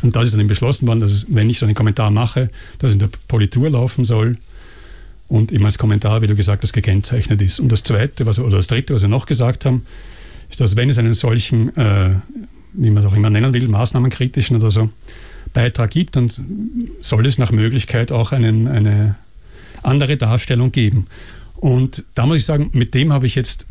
[0.02, 2.88] Und da ist dann eben beschlossen worden, dass wenn ich so einen Kommentar mache, dass
[2.88, 4.36] es in der Politur laufen soll
[5.28, 7.60] und immer als Kommentar, wie du gesagt hast, gekennzeichnet ist.
[7.60, 9.86] Und das Zweite, was, oder das Dritte, was wir noch gesagt haben,
[10.50, 12.16] ist, dass wenn es einen solchen, äh,
[12.72, 14.90] wie man es auch immer nennen will, maßnahmenkritischen oder so,
[15.52, 16.30] Beitrag gibt, dann
[17.00, 19.16] soll es nach Möglichkeit auch einen, eine
[19.82, 21.06] andere Darstellung geben.
[21.56, 23.66] Und da muss ich sagen, mit dem habe ich jetzt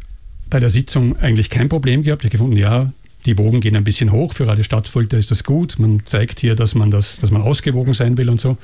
[0.50, 2.24] bei der Sitzung eigentlich kein Problem gehabt.
[2.24, 2.92] Ich habe gefunden, ja,
[3.26, 4.34] die Wogen gehen ein bisschen hoch.
[4.34, 5.78] Für Radio Stadtfilter ist das gut.
[5.80, 8.58] Man zeigt hier, dass man, das, dass man ausgewogen sein will und so.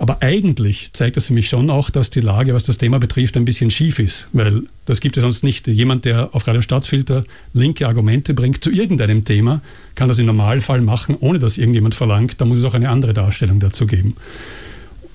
[0.00, 3.36] Aber eigentlich zeigt das für mich schon auch, dass die Lage, was das Thema betrifft,
[3.36, 4.28] ein bisschen schief ist.
[4.32, 5.66] Weil das gibt es sonst nicht.
[5.66, 9.60] Jemand, der auf Radio Stadtfilter linke Argumente bringt zu irgendeinem Thema,
[9.96, 12.40] kann das im Normalfall machen, ohne dass irgendjemand verlangt.
[12.40, 14.16] Da muss es auch eine andere Darstellung dazu geben.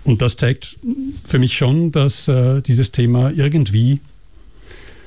[0.03, 0.77] Und das zeigt
[1.27, 4.01] für mich schon, dass äh, dieses Thema irgendwie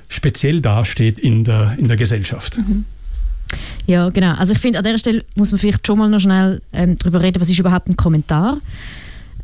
[0.09, 2.59] speziell dasteht in der, in der Gesellschaft.
[2.59, 2.85] Mhm.
[3.87, 4.35] Ja, genau.
[4.35, 7.23] Also ich finde, an der Stelle muss man vielleicht schon mal noch schnell ähm, darüber
[7.23, 8.61] reden, was ist überhaupt ein Kommentar?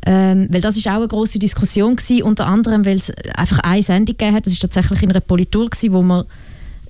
[0.05, 3.81] Ähm, weil das ist auch eine große Diskussion gewesen, unter anderem, weil es einfach eine
[3.81, 6.25] Sendung gegeben hat, das ist tatsächlich in einer Politur gewesen, wo man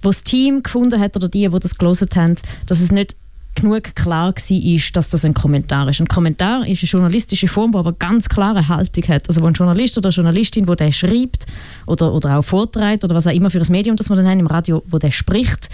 [0.02, 2.36] wo das Team gefunden hat oder die, die das gelesen haben,
[2.68, 3.16] dass es nicht
[3.56, 6.00] genug klar war, dass das ein Kommentar ist.
[6.00, 9.28] Ein Kommentar ist eine journalistische Form, die aber ganz klare Haltung hat.
[9.28, 11.46] Also wo ein Journalist oder eine Journalistin, wo der schreibt
[11.88, 14.40] oder, oder auch vorträgt oder was auch immer für ein Medium, das man dann haben
[14.40, 15.70] im Radio, wo der spricht,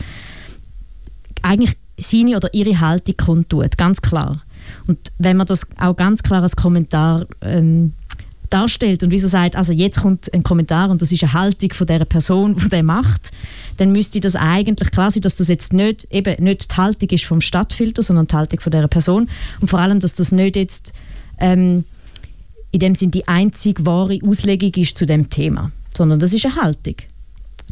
[1.42, 4.42] eigentlich seine oder ihre Haltung kundtut, ganz klar.
[4.88, 7.94] Und wenn man das auch ganz klar als Kommentar ähm,
[8.50, 11.88] darstellt und wieso sagt, also jetzt kommt ein Kommentar und das ist eine Haltung von
[11.88, 13.32] der Person, die der macht,
[13.78, 17.26] dann müsste das eigentlich klar sein, dass das jetzt nicht, eben nicht die Haltung ist
[17.26, 19.30] vom Stadtfilter, sondern die Haltung von der Person
[19.62, 20.94] und vor allem, dass das nicht jetzt
[21.40, 21.86] ähm,
[22.72, 26.56] in dem Sinn die einzig wahre Auslegung ist zu dem Thema, sondern das ist eine
[26.56, 26.96] Haltung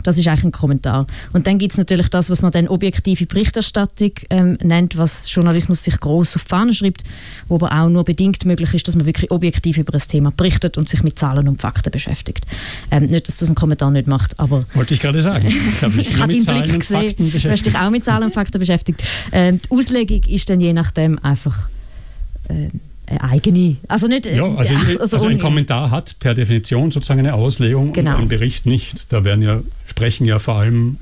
[0.04, 1.08] Das ist eigentlich ein Kommentar.
[1.34, 5.84] Und dann gibt es natürlich das, was man dann objektive Berichterstattung ähm, nennt, was Journalismus
[5.84, 7.04] sich groß auf die Fahne schreibt,
[7.48, 10.78] wo aber auch nur bedingt möglich ist, dass man wirklich objektiv über das Thema berichtet
[10.78, 12.46] und sich mit Zahlen und Fakten beschäftigt.
[12.92, 14.66] Ähm, nicht, dass das ein Kommentar nicht macht, aber...
[14.74, 15.48] Wollte ich gerade sagen.
[15.48, 17.46] Ich habe mich mit Zahlen und Fakten beschäftigt.
[17.46, 19.04] Du hast dich auch mit Zahlen und Fakten beschäftigt.
[19.32, 21.70] Ähm, die Auslegung ist dann je nachdem einfach...
[22.50, 22.72] Ähm,
[23.20, 23.78] eigene.
[23.88, 24.26] Also nicht.
[24.26, 28.16] Ja, also, also, also ein Kommentar hat per Definition sozusagen eine Auslegung genau.
[28.16, 29.06] und ein Bericht nicht.
[29.10, 30.98] Da werden ja, sprechen ja vor allem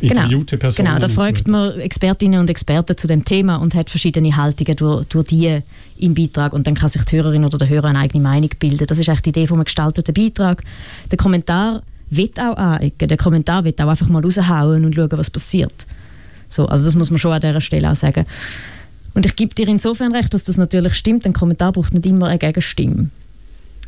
[0.00, 0.22] genau.
[0.22, 0.88] interviewte Personen.
[0.88, 4.76] Genau, da fragt so man Expertinnen und Experten zu dem Thema und hat verschiedene Haltungen
[4.76, 5.60] durch, durch die
[5.98, 8.86] im Beitrag und dann kann sich die Hörerin oder der Hörer eine eigene Meinung bilden.
[8.86, 10.62] Das ist eigentlich die Idee vom gestalteten Beitrag.
[11.10, 13.08] Der Kommentar wird auch anecken.
[13.08, 15.86] Der Kommentar wird auch einfach mal raushauen und schauen, was passiert.
[16.48, 18.24] So, also das muss man schon an dieser Stelle auch sagen.
[19.16, 21.24] Und ich gebe dir insofern recht, dass das natürlich stimmt.
[21.24, 23.08] Ein Kommentar braucht nicht immer eine Gegenstimme.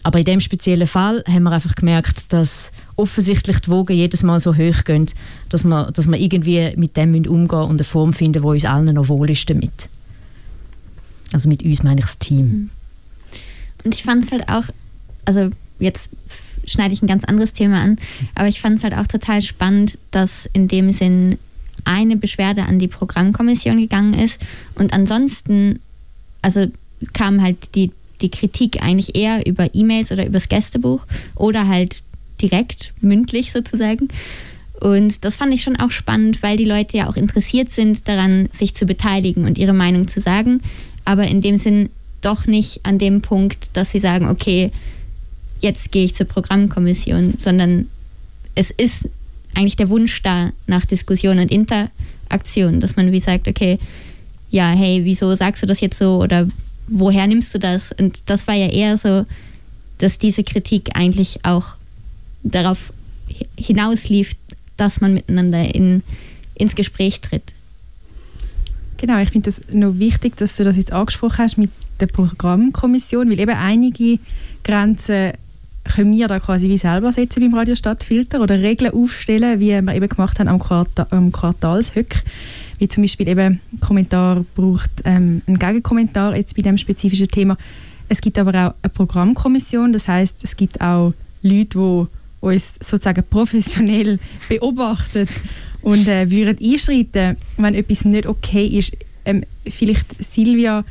[0.02, 4.40] Aber in dem speziellen Fall haben wir einfach gemerkt, dass offensichtlich die Wogen jedes Mal
[4.40, 5.04] so hoch gehen,
[5.50, 8.94] dass wir, dass wir irgendwie mit dem umgehen und eine Form finden, die uns allen
[8.94, 9.90] noch wohl ist damit.
[11.30, 12.46] Also mit uns meine ich das Team.
[12.46, 12.70] Mhm.
[13.84, 14.64] Und ich fand es halt auch,
[15.26, 16.08] also jetzt
[16.66, 17.98] schneide ich ein ganz anderes Thema an,
[18.34, 21.36] aber ich fand es halt auch total spannend, dass in dem Sinn
[21.88, 24.40] eine Beschwerde an die Programmkommission gegangen ist
[24.74, 25.80] und ansonsten,
[26.42, 26.66] also
[27.14, 32.02] kam halt die, die Kritik eigentlich eher über E-Mails oder übers Gästebuch oder halt
[32.40, 34.08] direkt mündlich sozusagen.
[34.80, 38.48] Und das fand ich schon auch spannend, weil die Leute ja auch interessiert sind daran,
[38.52, 40.60] sich zu beteiligen und ihre Meinung zu sagen,
[41.04, 41.88] aber in dem Sinn
[42.20, 44.70] doch nicht an dem Punkt, dass sie sagen, okay,
[45.60, 47.88] jetzt gehe ich zur Programmkommission, sondern
[48.54, 49.08] es ist
[49.54, 53.78] eigentlich der Wunsch da nach Diskussion und Interaktion, dass man wie sagt, okay,
[54.50, 56.48] ja, hey, wieso sagst du das jetzt so oder
[56.86, 57.92] woher nimmst du das?
[57.92, 59.26] Und das war ja eher so,
[59.98, 61.74] dass diese Kritik eigentlich auch
[62.42, 62.92] darauf
[63.56, 64.34] hinauslief,
[64.76, 66.02] dass man miteinander in,
[66.54, 67.54] ins Gespräch tritt.
[68.96, 73.30] Genau, ich finde es noch wichtig, dass du das jetzt angesprochen hast mit der Programmkommission,
[73.30, 74.18] weil eben einige
[74.64, 75.32] Grenzen
[75.88, 79.94] können wir da quasi wie selber setzen beim Radio Stadtfilter oder Regeln aufstellen, wie wir
[79.94, 82.22] eben gemacht haben am, Quartal, am Quartalshöck.
[82.78, 87.56] Wie zum Beispiel eben Kommentar braucht ähm, einen Gegenkommentar jetzt bei dem spezifischen Thema.
[88.08, 92.06] Es gibt aber auch eine Programmkommission, das heißt, es gibt auch Leute, die
[92.40, 95.26] uns sozusagen professionell beobachten
[95.82, 98.96] und äh, würden einschreiten, wenn etwas nicht okay ist.
[99.24, 100.84] Ähm, vielleicht Silvia,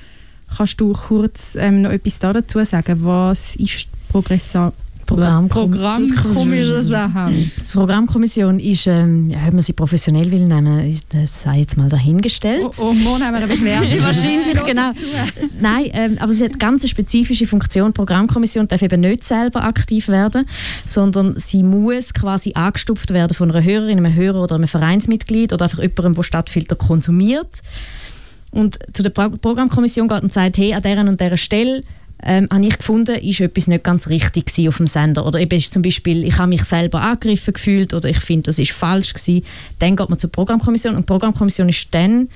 [0.56, 3.04] kannst du kurz ähm, noch etwas dazu sagen?
[3.04, 3.88] Was ist
[5.08, 7.52] Programmkommission.
[7.72, 12.68] Programmkommission ist, ähm, ja, ob man sie professionell will nehmen, das sei jetzt mal dahingestellt.
[12.78, 14.04] Oh, oh morgen haben wir eine Beschwerde.
[14.04, 14.92] Wahrscheinlich, genau.
[15.60, 17.88] Nein, ähm, aber sie hat eine ganz spezifische Funktion.
[17.88, 20.46] Die Programmkommission darf eben nicht selber aktiv werden,
[20.86, 25.64] sondern sie muss quasi angestupft werden von einer Hörerin, einem Hörer oder einem Vereinsmitglied oder
[25.64, 27.62] einfach jemandem, der Stadtfilter konsumiert.
[28.52, 31.84] Und zu der Programmkommission geht und sagt, hey, an dieser und dieser Stelle
[32.24, 35.26] ähm, habe ich gefunden, ist etwas nicht ganz richtig auf dem Sender.
[35.26, 38.60] Oder eben ist zum Beispiel, ich habe mich selber angegriffen gefühlt oder ich finde, das
[38.60, 39.46] ist falsch gewesen.
[39.80, 42.30] Dann geht man zur Programmkommission und die Programmkommission ist dann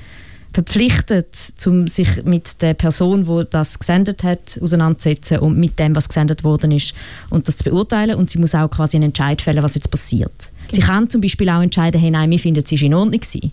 [0.54, 6.10] verpflichtet, um sich mit der Person, die das gesendet hat, auseinanderzusetzen und mit dem, was
[6.10, 6.94] gesendet worden ist
[7.30, 8.15] und das zu beurteilen.
[8.15, 10.52] Und sie muss auch quasi einen Entscheid fällen, was jetzt passiert.
[10.72, 13.52] Sie kann zum Beispiel auch entscheiden, hey, nein, wir finden, es ist in Ordnung gewesen.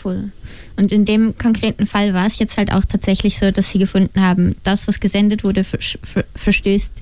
[0.00, 0.30] Voll.
[0.76, 4.22] Und in dem konkreten Fall war es jetzt halt auch tatsächlich so, dass sie gefunden
[4.22, 6.92] haben, das, was gesendet wurde, verstößt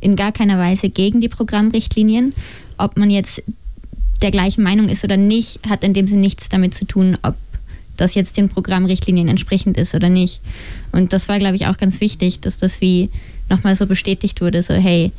[0.00, 2.34] in gar keiner Weise gegen die Programmrichtlinien.
[2.76, 3.42] Ob man jetzt
[4.20, 7.36] der gleichen Meinung ist oder nicht, hat in dem Sinne nichts damit zu tun, ob
[7.96, 10.40] das jetzt den Programmrichtlinien entsprechend ist oder nicht.
[10.90, 13.10] Und das war, glaube ich, auch ganz wichtig, dass das wie
[13.48, 15.12] nochmal so bestätigt wurde, so hey,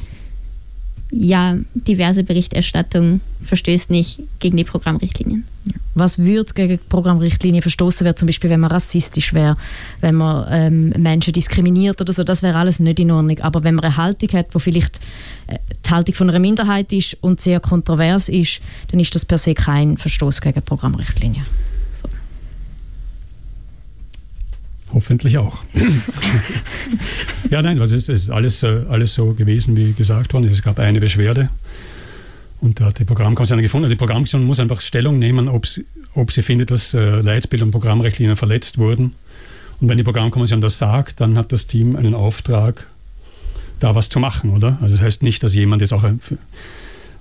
[1.17, 5.45] ja, diverse Berichterstattung verstößt nicht gegen die Programmrichtlinien.
[5.93, 9.56] Was würde gegen die Programmrichtlinie verstoßen wäre, zum Beispiel, wenn man rassistisch wäre,
[10.01, 13.39] wenn man ähm, Menschen diskriminiert oder so, das wäre alles nicht in Ordnung.
[13.39, 14.99] Aber wenn man eine Haltung hat, wo vielleicht
[15.47, 18.60] äh, die Haltung von einer Minderheit ist und sehr kontrovers ist,
[18.91, 20.65] dann ist das per se kein Verstoß gegen die
[24.96, 25.58] Hoffentlich auch.
[27.52, 30.50] ja, nein, es ist alles, äh, alles so gewesen, wie gesagt worden.
[30.50, 31.50] Es gab eine Beschwerde
[32.62, 33.90] und da hat die Programmkommission gefunden.
[33.90, 37.72] Die Programmkommission muss einfach Stellung nehmen, ob sie, ob sie findet, dass äh, Leitbild und
[37.72, 39.16] Programmrichtlinien verletzt wurden.
[39.82, 42.88] Und wenn die Programmkommission das sagt, dann hat das Team einen Auftrag,
[43.82, 44.78] da was zu machen, oder?
[44.80, 46.06] Also das heißt nicht, dass jemand jetzt auch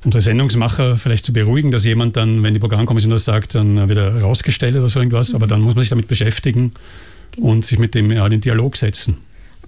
[0.04, 4.20] unsere Sendungsmacher vielleicht zu beruhigen, dass jemand dann, wenn die Programmkommission das sagt, dann wieder
[4.20, 6.70] rausgestellt oder so irgendwas, aber dann muss man sich damit beschäftigen
[7.34, 7.48] genau.
[7.48, 9.18] und sich mit dem ja, in den Dialog setzen.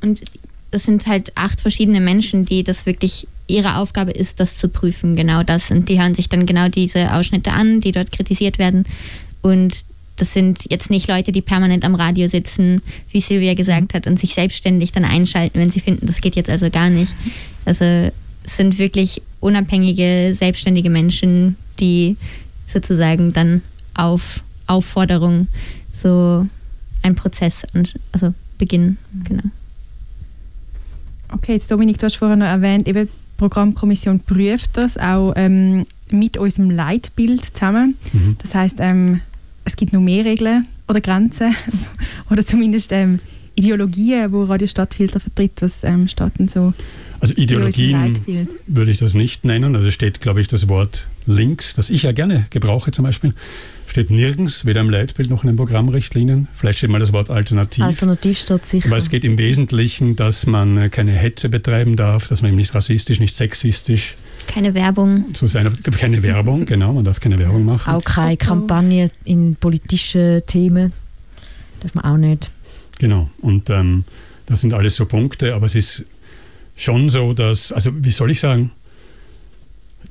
[0.01, 0.23] Und
[0.71, 5.17] es sind halt acht verschiedene Menschen, die das wirklich ihre Aufgabe ist, das zu prüfen,
[5.17, 5.71] genau das.
[5.71, 8.85] Und die hören sich dann genau diese Ausschnitte an, die dort kritisiert werden.
[9.41, 9.85] Und
[10.17, 14.19] das sind jetzt nicht Leute, die permanent am Radio sitzen, wie Silvia gesagt hat, und
[14.19, 17.15] sich selbstständig dann einschalten, wenn sie finden, das geht jetzt also gar nicht.
[17.65, 22.17] Also es sind wirklich unabhängige, selbstständige Menschen, die
[22.67, 23.63] sozusagen dann
[23.95, 25.49] auf Aufforderung
[25.93, 26.47] so
[27.07, 27.67] einen Prozess
[28.13, 28.99] also beginnen.
[29.25, 29.45] Genau.
[31.33, 35.87] Okay, jetzt Dominik, du hast vorhin noch erwähnt, eben die Programmkommission prüft das auch ähm,
[36.11, 37.97] mit unserem Leitbild zusammen.
[38.13, 38.37] Mhm.
[38.41, 39.21] Das heißt, ähm,
[39.65, 41.55] es gibt noch mehr Regeln oder Grenzen
[42.31, 43.21] oder zumindest ähm,
[43.55, 45.61] Ideologien, wo Radio Stadtfilter vertritt.
[45.61, 46.75] Was ähm, steht denn so?
[47.21, 49.75] Also Ideologien würde ich das nicht nennen.
[49.75, 53.35] Also steht, glaube ich, das Wort links, das ich ja gerne gebrauche zum Beispiel,
[53.87, 56.49] steht nirgends, weder im Leitbild noch in den Programmrichtlinien.
[56.53, 57.85] Vielleicht steht mal das Wort Alternativ.
[57.85, 58.87] Alternativ steht sicher.
[58.87, 62.75] Aber es geht im Wesentlichen, dass man keine Hetze betreiben darf, dass man eben nicht
[62.75, 64.15] rassistisch, nicht sexistisch.
[64.47, 65.35] Keine Werbung.
[65.35, 67.93] Zu sein, keine Werbung, genau, man darf keine Werbung machen.
[67.93, 70.93] Auch keine Kampagne in politische Themen.
[71.81, 72.51] Darf man auch nicht.
[72.99, 74.05] Genau, und ähm,
[74.47, 76.05] das sind alles so Punkte, aber es ist
[76.77, 78.71] schon so, dass, also wie soll ich sagen,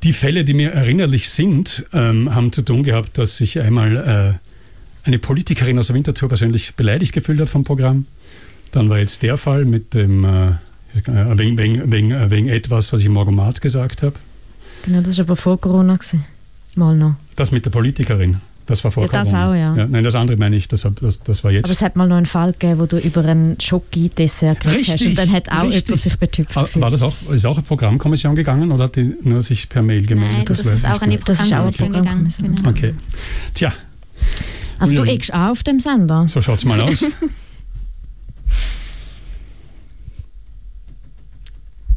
[0.03, 5.07] die Fälle, die mir erinnerlich sind, ähm, haben zu tun gehabt, dass sich einmal äh,
[5.07, 8.07] eine Politikerin aus der Winterthur persönlich beleidigt gefühlt hat vom Programm.
[8.71, 12.91] Dann war jetzt der Fall mit dem, äh, äh wegen, wegen, wegen, äh, wegen etwas,
[12.91, 14.15] was ich im Morgomat gesagt habe.
[14.85, 15.95] Genau, das war aber vor Corona.
[15.95, 16.25] Gewesen.
[16.75, 17.15] Mal noch.
[17.35, 18.41] Das mit der Politikerin.
[18.65, 19.75] Das war vor ja, das auch, ja.
[19.75, 19.85] ja.
[19.87, 21.65] Nein, das andere meine ich, das, das, das war jetzt.
[21.65, 25.05] Aber es hat mal noch einen Fall gegeben, wo du über einen Schoki-Dessert geredet hast
[25.05, 25.85] und dann hat auch richtig.
[25.85, 26.81] jemand sich betüpft gefühlt.
[26.81, 30.07] War das auch, ist auch eine Programmkommission gegangen oder hat die nur sich per Mail
[30.07, 30.37] gemeldet?
[30.37, 32.33] Nein, das, das ist auch die Programmkommission gegangen.
[32.37, 32.69] Genau.
[32.69, 32.95] Okay.
[33.53, 33.71] Tja.
[34.79, 36.27] Also du eckst auch auf dem Sender?
[36.27, 37.05] So schaut es mal aus.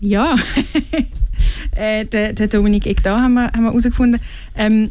[0.00, 0.36] ja.
[1.76, 4.20] äh, der, der Dominik Eck da haben wir herausgefunden.
[4.54, 4.90] Ähm,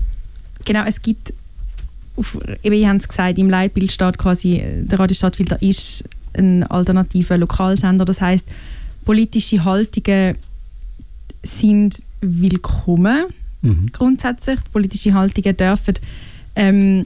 [0.65, 1.33] genau, es gibt
[2.17, 6.03] auf, eben, ich habe es gesagt, im Leitbild steht quasi, der Radio Stadtfilter ist
[6.33, 8.05] ein alternativer Lokalsender.
[8.05, 8.45] Das heißt,
[9.05, 10.37] politische Haltungen
[11.43, 13.27] sind willkommen
[13.61, 13.89] mhm.
[13.91, 14.59] grundsätzlich.
[14.71, 15.95] Politische Haltungen dürfen
[16.55, 17.05] ähm,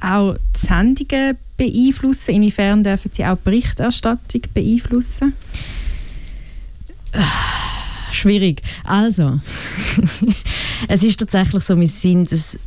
[0.00, 2.34] auch die Sendungen beeinflussen.
[2.34, 5.34] Inwiefern dürfen sie auch die Berichterstattung beeinflussen?
[8.12, 8.62] Schwierig.
[8.84, 9.38] Also,
[10.88, 12.58] es ist tatsächlich so, wir sind, es,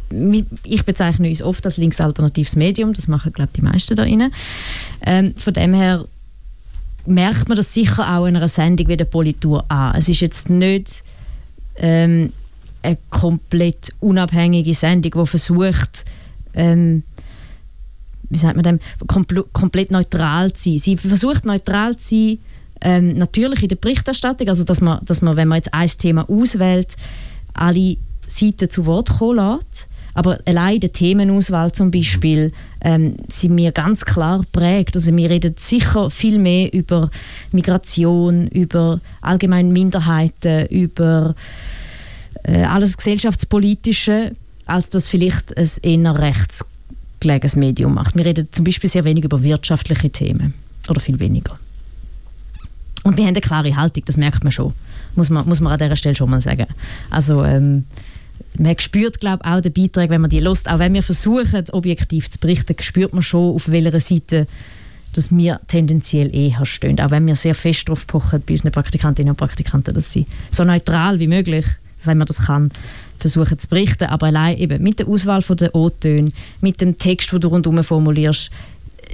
[0.63, 4.31] ich bezeichne uns oft als linksalternatives Medium, das machen, glaube ich, die meisten da rein.
[5.05, 6.05] Ähm, von dem her
[7.05, 9.95] merkt man das sicher auch in einer Sendung wie der Politur an.
[9.95, 11.03] Es ist jetzt nicht
[11.75, 12.31] ähm,
[12.81, 16.05] eine komplett unabhängige Sendung, die versucht,
[16.53, 17.03] ähm,
[18.29, 18.79] wie sagt man dem,
[19.53, 20.77] komplett neutral zu sein.
[20.79, 22.39] Sie versucht neutral zu sein,
[22.83, 26.29] ähm, natürlich in der Berichterstattung, also dass man, dass man, wenn man jetzt ein Thema
[26.29, 26.95] auswählt,
[27.53, 29.87] alle Seiten zu Wort kommen lässt.
[30.15, 34.95] Aber allein die Themenauswahl zum Beispiel ähm, sind mir ganz klar prägt.
[34.95, 37.09] Also wir reden sicher viel mehr über
[37.51, 41.33] Migration, über allgemeine Minderheiten, über
[42.43, 44.33] äh, alles gesellschaftspolitische,
[44.67, 48.15] als das vielleicht ein eher rechtsgelegenes Medium macht.
[48.15, 50.53] Wir reden zum Beispiel sehr wenig über wirtschaftliche Themen
[50.89, 51.57] oder viel weniger.
[53.03, 54.73] Und wir haben eine klare Haltung, das merkt man schon.
[55.15, 56.67] Muss man, muss man an dieser Stelle schon mal sagen.
[57.09, 57.85] Also, ähm,
[58.57, 60.69] man spürt, glaube auch den Beitrag, wenn man die lust.
[60.69, 64.47] Auch wenn wir versuchen, objektiv zu berichten, spürt man schon, auf welcher Seite
[65.13, 66.99] dass wir tendenziell eher stehen.
[66.99, 70.63] Auch wenn wir sehr fest darauf pochen, bei unseren Praktikantinnen und Praktikanten, dass sie so
[70.63, 71.65] neutral wie möglich,
[72.03, 72.71] wenn man das kann,
[73.19, 74.05] versuchen zu berichten.
[74.05, 78.49] Aber allein eben mit der Auswahl der O-Töne, mit dem Text, den du rundherum formulierst,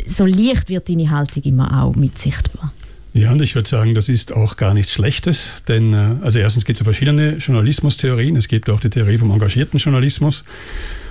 [0.08, 2.72] so leicht wird deine Haltung immer auch mit sichtbar.
[3.14, 6.66] Ja, und ich würde sagen, das ist auch gar nichts Schlechtes, denn äh, also erstens
[6.66, 8.36] gibt es verschiedene Journalismustheorien.
[8.36, 10.44] Es gibt auch die Theorie vom engagierten Journalismus.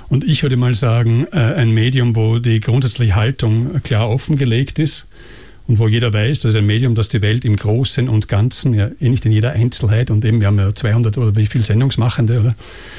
[0.08, 5.06] Und ich würde mal sagen, äh, ein Medium, wo die grundsätzliche Haltung klar offengelegt ist
[5.66, 8.72] und wo jeder weiß, das ist ein Medium, das die Welt im Großen und Ganzen,
[8.72, 11.62] ja eh nicht in jeder Einzelheit, und eben wir haben ja 200 oder wie viele
[11.62, 12.54] Sendungsmachende, oder?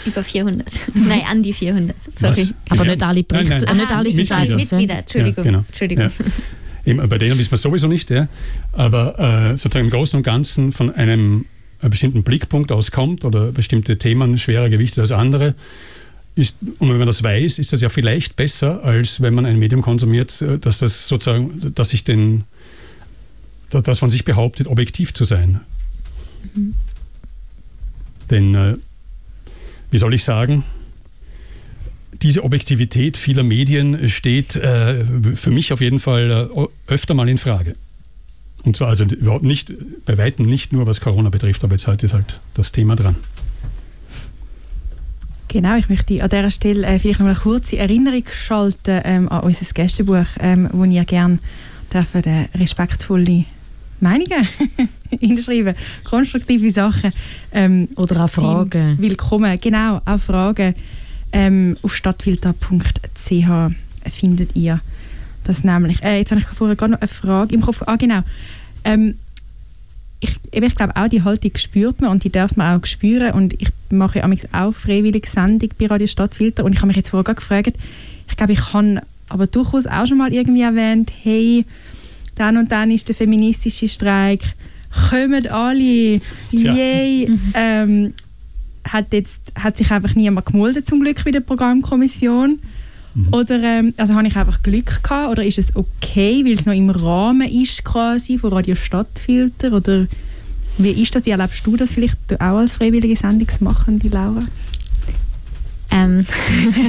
[0.05, 0.67] Über 400.
[0.93, 2.31] nein, an die 400, sorry.
[2.31, 2.53] Was?
[2.69, 3.77] Aber nicht alle Berichte, nein, nein.
[3.77, 4.55] nicht alle Mitglieder.
[4.55, 5.45] Mitglieder, Entschuldigung.
[5.45, 5.65] Ja, genau.
[5.67, 6.03] Entschuldigung.
[6.03, 6.12] Ja.
[6.85, 8.27] Bei denen wissen wir sowieso nicht, ja.
[8.71, 11.45] aber äh, sozusagen im Großen und Ganzen von einem
[11.81, 15.56] bestimmten Blickpunkt aus kommt oder bestimmte Themen schwerer gewichtet als andere.
[16.35, 19.60] Ist, und wenn man das weiß, ist das ja vielleicht besser, als wenn man ein
[19.60, 22.43] Medium konsumiert, äh, dass das sozusagen, dass ich den,
[23.69, 25.62] dass man sich behauptet, objektiv zu sein.
[26.54, 26.73] Mhm.
[28.29, 28.77] Denn, äh,
[29.91, 30.63] wie soll ich sagen,
[32.21, 35.05] diese Objektivität vieler Medien steht äh,
[35.35, 37.75] für mich auf jeden Fall äh, öfter mal in Frage.
[38.63, 39.73] Und zwar also überhaupt nicht,
[40.05, 43.15] bei Weitem nicht nur, was Corona betrifft, aber jetzt halt ist halt das Thema dran.
[45.47, 49.41] Genau, ich möchte an dieser Stelle äh, vielleicht noch eine kurze Erinnerung schalten ähm, an
[49.41, 51.39] unser Gästebuch, ähm, wo ihr gerne
[51.91, 53.45] dürfen, äh, respektvolle
[53.99, 54.47] Meinungen
[55.19, 57.11] hinschreiben, konstruktive Sachen.
[57.51, 58.97] Ähm, Oder auch Fragen.
[58.99, 60.75] Willkommen, genau, auch Fragen.
[61.32, 63.71] Ähm, auf stadtfilter.ch
[64.10, 64.80] findet ihr
[65.44, 66.02] das nämlich.
[66.04, 67.84] Äh, jetzt habe ich vorher gerade noch eine Frage im Kopf.
[67.86, 68.21] Ah, genau.
[68.84, 69.15] Ähm,
[70.19, 73.34] ich, ich glaube auch, die Haltung spürt man und die darf man auch spüren.
[73.34, 77.10] Und ich mache ja auch freiwillig Sendung bei Radio Stadtfilter und ich habe mich jetzt
[77.10, 77.77] vorher gefragt,
[78.27, 81.65] ich glaube, ich habe aber durchaus auch schon mal irgendwie erwähnt, hey,
[82.36, 84.42] dann und dann ist der feministische Streik,
[85.10, 86.19] kommen alle,
[86.52, 86.73] Tja.
[86.73, 87.30] yay.
[87.54, 88.13] Ähm,
[88.92, 92.60] hat, jetzt, hat sich einfach niemand gemeldet zum Glück bei der Programmkommission?
[93.31, 96.73] Oder ähm, also habe ich einfach Glück gehabt oder ist es okay, weil es noch
[96.73, 100.08] im Rahmen ist quasi von Radio Stadtfilter oder
[100.77, 101.25] wie ist das?
[101.25, 104.44] Wie erlebst du das vielleicht du auch als freiwillige Sendungsmachende, Laura?
[105.92, 106.25] Ähm,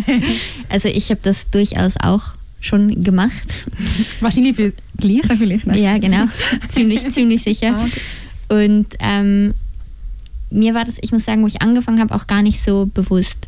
[0.69, 3.55] also ich habe das durchaus auch schon gemacht.
[4.21, 5.67] Wahrscheinlich für das Gleiche vielleicht.
[5.67, 5.81] Ne?
[5.81, 6.27] Ja, genau.
[6.71, 7.77] ziemlich, ziemlich sicher.
[7.77, 8.55] Ah.
[8.55, 9.55] Und ähm,
[10.51, 13.47] mir war das, ich muss sagen, wo ich angefangen habe, auch gar nicht so bewusst.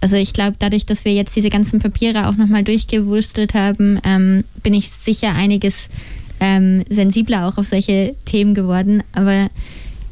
[0.00, 4.44] Also ich glaube, dadurch, dass wir jetzt diese ganzen Papiere auch nochmal durchgewurstelt haben, ähm,
[4.62, 5.88] bin ich sicher einiges
[6.40, 9.02] ähm, sensibler auch auf solche Themen geworden.
[9.12, 9.48] Aber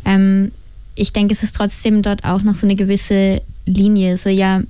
[0.04, 0.50] ähm,
[0.96, 4.16] ich denke, es ist trotzdem dort auch noch so eine gewisse Linie.
[4.16, 4.62] So ja,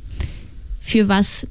[0.81, 1.47] für was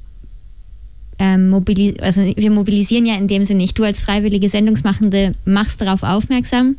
[1.18, 3.78] ähm, mobili also wir mobilisieren ja in dem Sinne nicht.
[3.78, 6.76] Du als freiwillige Sendungsmachende machst darauf aufmerksam.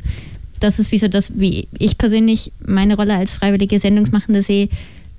[0.60, 4.68] Das ist wie so das, wie ich persönlich meine Rolle als freiwillige Sendungsmachende sehe,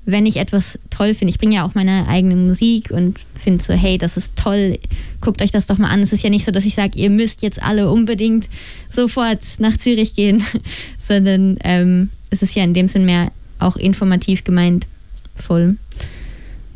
[0.06, 1.32] wenn ich etwas toll finde.
[1.32, 4.80] Ich bringe ja auch meine eigene Musik und finde so, hey, das ist toll,
[5.22, 6.02] guckt euch das doch mal an.
[6.02, 8.50] Es ist ja nicht so, dass ich sage, ihr müsst jetzt alle unbedingt
[8.90, 10.44] sofort nach Zürich gehen,
[11.00, 14.88] sondern ähm, es ist ja in dem Sinn mehr auch informativ gemeint,
[15.36, 15.78] voll.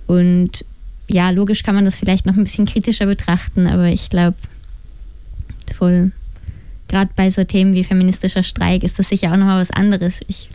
[0.08, 0.66] Und
[1.08, 4.38] ja, logisch kann man das vielleicht noch ein bisschen kritischer betrachten, aber ich glaube,
[5.76, 6.12] voll.
[6.94, 10.20] Gerade bei so Themen wie feministischer Streik ist das sicher auch nochmal was anderes.
[10.28, 10.48] Ich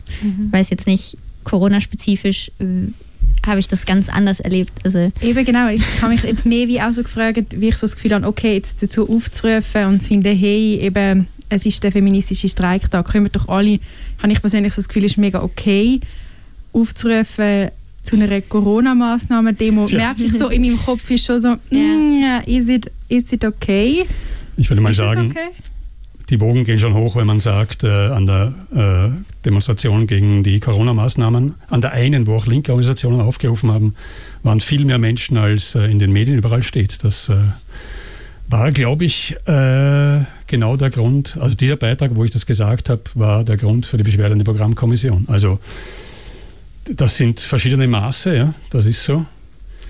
[0.51, 2.93] weiß jetzt nicht, Corona-spezifisch äh,
[3.45, 4.71] habe ich das ganz anders erlebt.
[4.85, 7.81] Also, Eben genau, ich habe mich jetzt mehr wie auch so gefragt, wie ich so
[7.81, 11.91] das Gefühl habe, okay, jetzt dazu aufzurufen und zu finden, hey, eben, es ist der
[11.91, 13.81] feministische Streik da, kommen doch alle,
[14.23, 15.99] habe ich persönlich so das Gefühl, ist mega okay,
[16.71, 17.67] aufzurufen
[18.03, 19.97] zu einer Corona-Massnahmen-Demo, Tja.
[19.97, 24.05] merke ich so, in meinem Kopf ist schon so, mm, is, it, is it okay?
[24.55, 25.49] Ich würde mal ist sagen, es okay?
[26.29, 30.59] Die Wogen gehen schon hoch, wenn man sagt, äh, an der äh, Demonstration gegen die
[30.59, 33.95] Corona-Maßnahmen, an der einen, wo auch linke Organisationen aufgerufen haben,
[34.43, 37.03] waren viel mehr Menschen, als äh, in den Medien überall steht.
[37.03, 37.35] Das äh,
[38.47, 43.01] war, glaube ich, äh, genau der Grund, also dieser Beitrag, wo ich das gesagt habe,
[43.15, 45.25] war der Grund für die Beschwerde an die Programmkommission.
[45.27, 45.59] Also
[46.95, 49.25] das sind verschiedene Maße, ja, das ist so.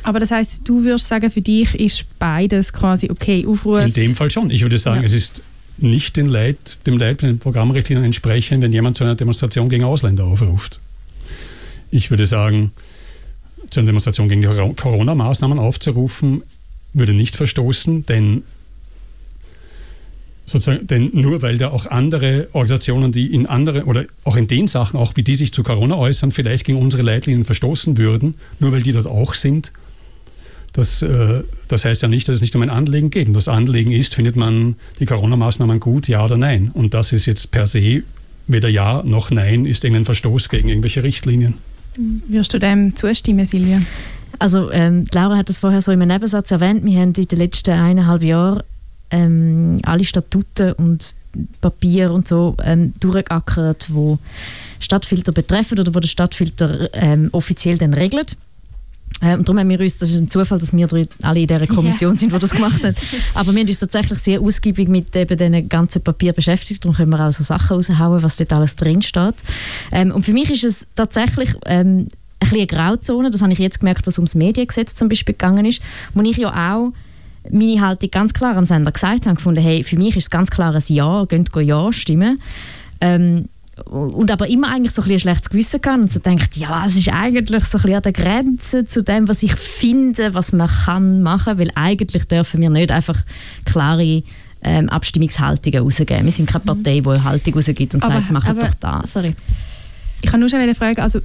[0.04, 3.82] Aber das heißt, du würdest sagen, für dich ist beides quasi okay, Aufruf.
[3.82, 4.50] In dem Fall schon.
[4.50, 5.08] Ich würde sagen, Ja.
[5.08, 5.44] es ist
[5.82, 10.80] nicht den Leit, dem den Programmrichtlinien entsprechend, wenn jemand zu einer Demonstration gegen Ausländer aufruft.
[11.92, 12.72] Ich würde sagen,
[13.70, 16.44] zu einer Demonstration gegen die Coro- Corona-Maßnahmen aufzurufen,
[16.94, 18.44] würde nicht verstoßen, denn
[20.46, 24.68] sozusagen, denn nur weil da auch andere Organisationen, die in andere oder auch in den
[24.68, 28.72] Sachen, auch wie die sich zu Corona äußern, vielleicht gegen unsere Leitlinien verstoßen würden, nur
[28.72, 29.72] weil die dort auch sind,
[30.74, 33.28] das, äh, das heißt ja nicht, dass es nicht um ein Anliegen geht.
[33.28, 36.72] Und das Anliegen ist, findet man die Corona-Maßnahmen gut, ja oder nein?
[36.74, 38.04] Und das ist jetzt per se
[38.48, 41.56] weder ja noch nein, ist irgendein Verstoß gegen irgendwelche Richtlinien.
[42.28, 43.82] Wirst du dem zustimmen, Silvia?
[44.40, 46.84] Also ähm, Laura hat das vorher so im Nebensatz erwähnt.
[46.86, 48.64] Wir haben in den letzten eineinhalb Jahren
[49.12, 51.14] ähm, alle Statuten und
[51.62, 54.18] Papier und so ähm, durchgeackert, wo
[54.80, 58.36] Stadtfilter betreffen oder wo der Stadtfilter ähm, offiziell dann regelt.
[59.22, 60.88] Äh, und darum haben wir uns, das ist ein Zufall, dass wir
[61.22, 62.96] alle in dieser Kommission sind, die das gemacht hat.
[63.34, 66.84] Aber wir haben uns tatsächlich sehr ausgiebig mit eben diesen ganzen Papier beschäftigt.
[66.84, 69.36] Darum können wir auch so Sachen raushauen, was dort alles drin steht.
[69.92, 72.08] Ähm, und für mich ist es tatsächlich ähm,
[72.40, 73.32] ein bisschen eine Grauzone.
[73.32, 75.82] Das habe ich jetzt gemerkt, was ums Mediengesetz zum Beispiel gegangen ist,
[76.14, 76.92] wo ich ja auch
[77.52, 80.50] meine Haltung ganz klar am Sender gesagt habe, gefunden, hey, für mich ist es ganz
[80.50, 82.40] klar ein Ja, geht Ja stimmen.
[83.02, 83.46] Ähm,
[83.86, 86.96] und aber immer eigentlich so ein, ein schlechtes Gewissen gehabt und so denkt, ja, es
[86.96, 90.68] ist eigentlich so ein bisschen an der Grenze zu dem, was ich finde, was man
[90.68, 93.18] kann machen, weil eigentlich dürfen wir nicht einfach
[93.66, 94.24] klare
[94.62, 96.26] ähm, Abstimmungshaltungen rausgeben.
[96.26, 99.14] Wir sind keine Partei, die eine Haltung rausgibt und Aber- sagt, macht doch das.
[99.14, 99.36] sorry.
[100.22, 101.20] Ich kann nur schon fragen, also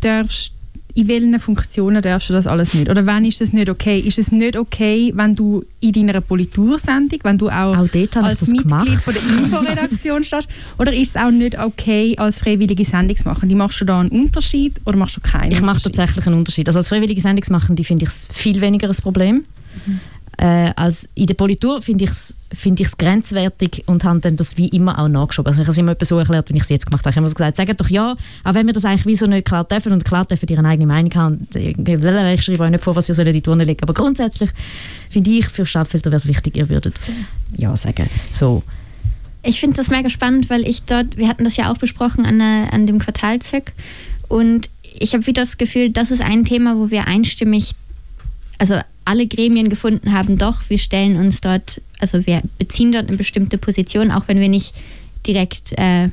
[0.00, 0.52] darfst
[0.94, 2.88] in welchen Funktionen darfst du das alles nicht?
[2.88, 4.00] Oder wann ist das nicht okay?
[4.00, 7.88] Ist es nicht okay, wenn du in deiner Politursendung, wenn du auch, Auch
[8.22, 8.88] als Mitglied gemacht.
[9.02, 10.48] von der Inforedaktion stehst?
[10.78, 13.48] Oder ist es auch nicht okay, als freiwillige Sendung zu machen?
[13.48, 16.68] Die machst du da einen Unterschied oder machst du keinen Ich mache tatsächlich einen Unterschied.
[16.68, 19.44] Also als freiwillige Sendungsmachende finde ich es viel weniger ein Problem.
[20.40, 24.56] Äh, als in der Politur finde ich es finde ich's grenzwertig und habe dann das
[24.56, 25.48] wie immer auch nachgeschoben.
[25.48, 27.10] Also ich habe es immer so erklärt, wie ich es jetzt gemacht habe.
[27.10, 29.64] Ich habe gesagt, sagt doch ja, auch wenn wir das eigentlich wie so nicht klar
[29.64, 31.46] dürfen und klar dürfen ihre eigene Meinung haben.
[31.50, 33.82] blablabla, Ich schreibe euch nicht vor, was ihr in die Turnen legen.
[33.82, 34.48] Aber grundsätzlich
[35.10, 36.98] finde ich, für Stadtfilter wäre es wichtig, ihr würdet
[37.58, 38.08] ja sagen.
[38.30, 38.62] So.
[39.42, 42.38] Ich finde das mega spannend, weil ich dort, wir hatten das ja auch besprochen an,
[42.38, 43.72] der, an dem Quartalzirk
[44.28, 47.74] und ich habe wieder das Gefühl, das ist ein Thema, wo wir einstimmig,
[48.60, 53.16] also alle Gremien gefunden haben, doch, wir stellen uns dort, also wir beziehen dort eine
[53.16, 54.74] bestimmte Position, auch wenn wir nicht
[55.26, 56.10] direkt äh,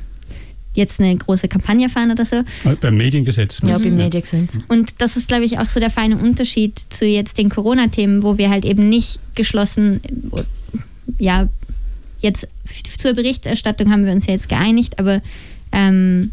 [0.74, 2.42] jetzt eine große Kampagne fahren oder so.
[2.80, 3.60] Beim Mediengesetz.
[3.62, 4.58] Ja, beim Mediengesetz.
[4.68, 8.38] Und das ist, glaube ich, auch so der feine Unterschied zu jetzt den Corona-Themen, wo
[8.38, 10.00] wir halt eben nicht geschlossen,
[11.18, 11.48] ja,
[12.20, 12.48] jetzt
[12.96, 15.20] zur Berichterstattung haben wir uns ja jetzt geeinigt, aber
[15.72, 16.32] ähm,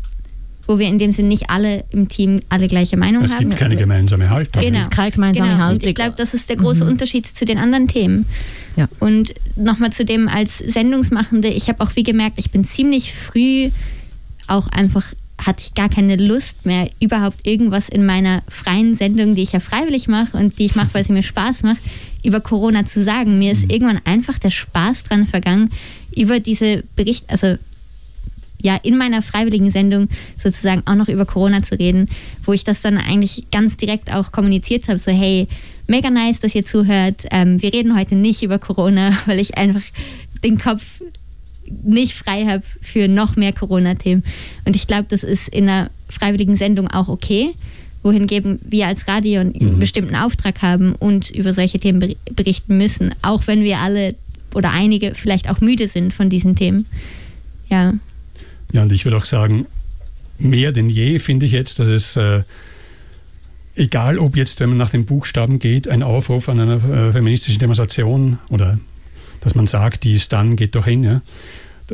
[0.68, 3.46] wo wir in dem Sinn nicht alle im Team alle gleiche Meinung Es haben.
[3.46, 4.62] gibt keine gemeinsame Haltung.
[4.62, 4.80] Es Genau.
[4.82, 5.82] gibt keine gemeinsame Genau, Haltung.
[5.84, 6.92] und ich glaube, das ist der große Mhm.
[6.92, 8.26] Unterschied zu den anderen Themen.
[8.76, 8.88] Ja.
[9.00, 13.70] Und nochmal zu dem als Sendungsmachende, ich habe auch wie gemerkt, ich bin ziemlich früh
[14.48, 19.42] auch einfach, hatte ich gar keine Lust mehr, überhaupt irgendwas in meiner freien Sendung, die
[19.44, 21.80] ich ja freiwillig mache und die ich mache, weil sie mir Spaß macht,
[22.24, 23.38] über Corona zu sagen.
[23.38, 25.72] Mir ist irgendwann einfach der Spaß dran vergangen,
[26.16, 27.58] über diese Bericht, also
[28.66, 32.10] ja, in meiner freiwilligen Sendung sozusagen auch noch über Corona zu reden,
[32.44, 35.48] wo ich das dann eigentlich ganz direkt auch kommuniziert habe, so hey,
[35.88, 37.26] mega nice, dass ihr zuhört.
[37.32, 39.84] Ähm, wir reden heute nicht über Corona, weil ich einfach
[40.44, 41.02] den Kopf
[41.84, 44.24] nicht frei habe für noch mehr Corona-Themen.
[44.66, 47.54] Und ich glaube, das ist in einer freiwilligen Sendung auch okay,
[48.04, 49.80] wohingegen wir als Radio einen Mhm.
[49.80, 54.16] bestimmten Auftrag haben und über solche Themen ber- berichten müssen, auch wenn wir alle
[54.54, 56.86] oder einige vielleicht auch müde sind von diesen Themen.
[57.70, 57.94] Ja.
[58.76, 59.68] Ja, und ich würde auch sagen,
[60.38, 62.44] mehr denn je finde ich jetzt, dass es, äh,
[63.78, 67.62] egal ob jetzt, wenn man nach den Buchstaben geht, ein Aufruf an einer äh, feministischen
[67.62, 68.78] Demonstration oder
[69.40, 71.22] dass man sagt, die ist dann, geht doch hin, ja,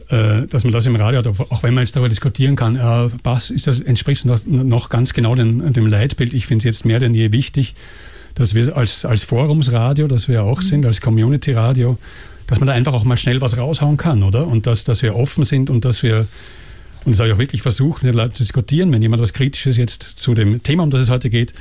[0.10, 3.12] äh, dass man das im Radio hat, auch wenn man jetzt darüber diskutieren kann, äh,
[3.24, 6.34] was ist das, entspricht noch, noch ganz genau dem, dem Leitbild.
[6.34, 7.76] Ich finde es jetzt mehr denn je wichtig,
[8.34, 12.00] dass wir als, als Forumsradio, das wir auch sind, als Community-Radio,
[12.48, 14.48] dass man da einfach auch mal schnell was raushauen kann, oder?
[14.48, 16.26] Und dass, dass wir offen sind und dass wir,
[17.06, 19.34] und das habe ich auch wirklich versucht, mit den Leuten zu diskutieren, wenn jemand was
[19.34, 21.54] Kritisches jetzt zu dem Thema, um das es heute geht,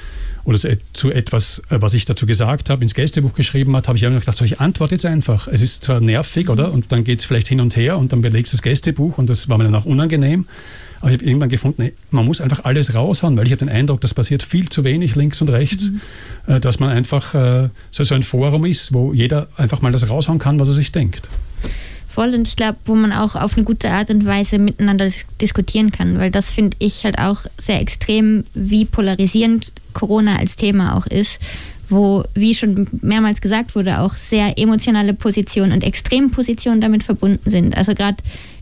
[0.45, 3.88] oder zu, et- zu etwas, äh, was ich dazu gesagt habe, ins Gästebuch geschrieben hat,
[3.88, 5.49] habe ich einfach gedacht, so, ich antworte jetzt einfach.
[5.49, 6.72] Es ist zwar nervig, oder?
[6.72, 9.28] Und dann geht es vielleicht hin und her und dann belegst du das Gästebuch und
[9.28, 10.47] das war mir dann auch unangenehm.
[11.01, 13.70] Aber ich habe irgendwann gefunden, nee, man muss einfach alles raushauen, weil ich habe den
[13.70, 15.91] Eindruck, das passiert viel zu wenig links und rechts,
[16.47, 20.09] äh, dass man einfach äh, so, so ein Forum ist, wo jeder einfach mal das
[20.11, 21.28] raushauen kann, was er sich denkt.
[22.12, 25.26] Voll und ich glaube, wo man auch auf eine gute Art und Weise miteinander dis
[25.40, 30.96] diskutieren kann, weil das finde ich halt auch sehr extrem, wie polarisierend Corona als Thema
[30.96, 31.38] auch ist,
[31.88, 37.76] wo, wie schon mehrmals gesagt wurde, auch sehr emotionale Positionen und Extrempositionen damit verbunden sind.
[37.76, 38.16] Also gerade,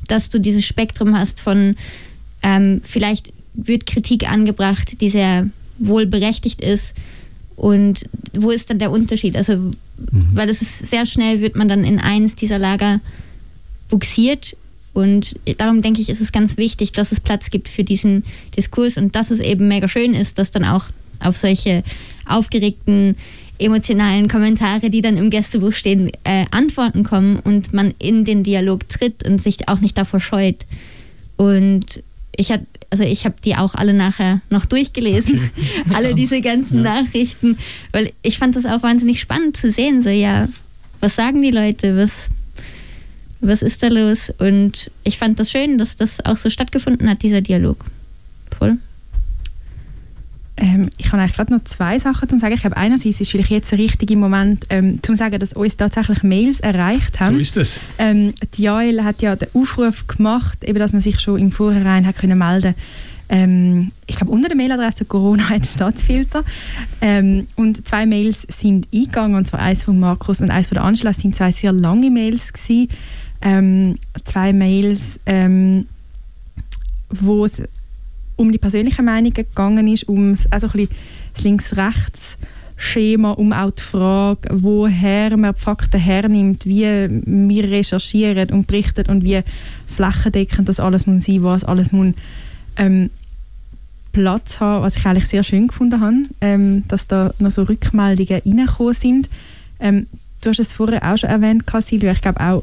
[0.09, 1.75] dass du dieses Spektrum hast von
[2.43, 6.95] ähm, vielleicht wird Kritik angebracht, die sehr wohl berechtigt ist.
[7.57, 9.37] Und wo ist dann der Unterschied?
[9.37, 13.01] Also, weil es ist sehr schnell wird man dann in eins dieser Lager
[13.89, 14.57] buxiert.
[14.95, 18.25] Und darum denke ich, ist es ganz wichtig, dass es Platz gibt für diesen
[18.57, 20.87] Diskurs und dass es eben mega schön ist, dass dann auch
[21.21, 21.85] auf solche
[22.27, 23.17] aufgeregten,
[23.59, 28.89] emotionalen Kommentare, die dann im Gästebuch stehen, äh, Antworten kommen und man in den Dialog
[28.89, 30.65] tritt und sich auch nicht davor scheut.
[31.37, 32.03] Und
[32.37, 35.51] ich habe also ich habe die auch alle nachher noch durchgelesen,
[35.95, 37.03] alle diese ganzen Ja.
[37.03, 37.59] Nachrichten,
[37.93, 40.49] weil ich fand das auch wahnsinnig spannend zu sehen, so ja,
[41.01, 42.31] was sagen die Leute, was,
[43.41, 44.33] was ist da los?
[44.39, 47.85] Und ich fand das schön, dass das auch so stattgefunden hat, dieser Dialog.
[48.57, 48.79] Voll.
[50.57, 52.55] Ähm, ich habe eigentlich gerade noch zwei Sachen zu sagen.
[52.55, 56.25] Ich glaube, einerseits ist vielleicht jetzt der richtige Moment, ähm, zu sagen, dass uns tatsächlich
[56.25, 57.37] Mails erreicht haben.
[57.37, 57.81] So ist es.
[57.99, 62.07] Ähm, die Jael hat ja den Aufruf gemacht, eben, dass man sich schon im Vorhinein
[62.07, 62.75] hat können melden
[63.29, 66.45] ähm, ich glaube, unter der Mailadresse Corona hat Staatsfilter.
[67.01, 70.85] Ähm, und zwei Mails sind eingegangen, und zwar eins von Markus und eins von der
[70.85, 71.11] Angela.
[71.11, 72.89] Es sind zwei sehr lange Mails gewesen.
[73.41, 75.87] Ähm, zwei Mails, ähm,
[77.09, 77.63] wo es
[78.37, 80.89] um die persönliche Meinung gegangen ist, um also das
[81.43, 89.07] Links-Rechts-Schema, um auch die Frage, woher man die Fakten hernimmt, wie wir recherchieren und berichten
[89.09, 89.43] und wie
[89.87, 92.15] flächendeckend das alles muss sein, was alles muss
[92.77, 93.11] ähm,
[94.13, 98.43] Platz haben, was ich eigentlich sehr schön gefunden habe, ähm, dass da noch so Rückmeldungen
[98.45, 99.29] reingekommen sind.
[99.81, 100.07] Ähm,
[100.41, 102.63] du hast es vorher auch schon erwähnt, Silvia, ich glaube auch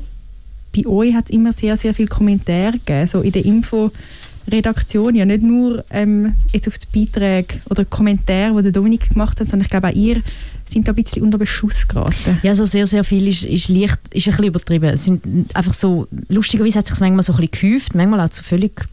[0.76, 5.26] bei euch hat es immer sehr, sehr viele Kommentare gegeben, so in der Info-Redaktion, ja
[5.26, 9.66] nicht nur ähm, jetzt auf die Beiträge oder Kommentare, die der Dominik gemacht hat, sondern
[9.66, 10.22] ich glaube auch ihr
[10.68, 12.40] sind da ein bisschen unter Beschuss geraten.
[12.42, 14.86] Ja, also sehr, sehr viel ist, ist, leicht, ist ein bisschen übertrieben.
[14.86, 18.44] Es sind einfach so, lustigerweise hat sich manchmal so ein bisschen gehäuft, manchmal auch zu
[18.44, 18.86] völlig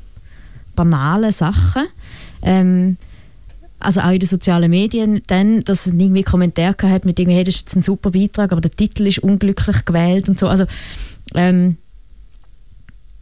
[0.76, 1.85] banalen Sachen.
[2.43, 2.99] Ähm,
[3.78, 7.45] also auch in den sozialen Medien, dann, dass es irgendwie Kommentare hat mit irgendwie, hey,
[7.45, 10.49] das ist jetzt ein super Beitrag, aber der Titel ist unglücklich gewählt und so.
[10.49, 10.66] Also
[11.35, 11.76] ähm,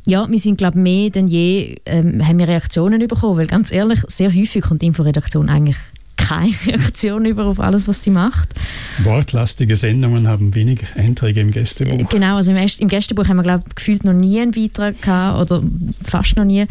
[0.06, 4.00] ja, wir sind glaube mehr denn je, ähm, haben wir Reaktionen bekommen, weil ganz ehrlich,
[4.08, 5.76] sehr häufig kommt die Inforedaktion eigentlich
[6.16, 8.54] keine Reaktion über auf alles, was sie macht.
[9.02, 12.08] Wortlastige Sendungen haben wenig Einträge im Gästebuch.
[12.08, 15.62] Genau, also im, im Gästebuch haben wir glaube gefühlt noch nie einen Beitrag gehabt oder
[16.02, 16.66] fast noch nie.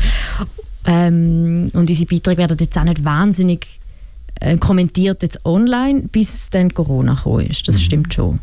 [0.86, 3.80] Ähm, und unsere Beiträge werden jetzt auch nicht wahnsinnig
[4.40, 7.68] äh, kommentiert jetzt online, bis dann Corona gekommen ist.
[7.68, 7.82] Das mhm.
[7.82, 8.40] stimmt schon.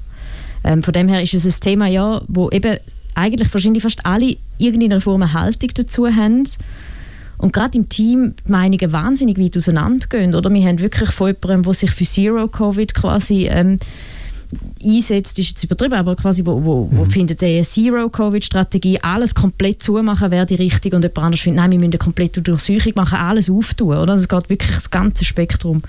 [0.67, 2.79] Ähm, von dem her ist es ein Thema, ja, wo eben
[3.15, 6.45] eigentlich wahrscheinlich fast alle irgendeine Form eine Haltung dazu haben.
[7.39, 10.35] Und gerade im Team die Meinungen wahnsinnig weit auseinandergehen.
[10.35, 13.79] Oder wir haben wirklich von jemandem, der sich für Zero-Covid quasi ähm,
[14.85, 16.99] einsetzt, ist jetzt übertrieben, aber quasi, wo, wo, mhm.
[16.99, 21.71] wo findet eine Zero-Covid-Strategie, alles komplett zumachen wäre die richtige und jemand anders findet, nein,
[21.73, 23.97] wir müssen eine komplette Durchsuchung machen, alles auftun.
[23.97, 24.15] Oder?
[24.15, 25.83] Es geht wirklich das ganze Spektrum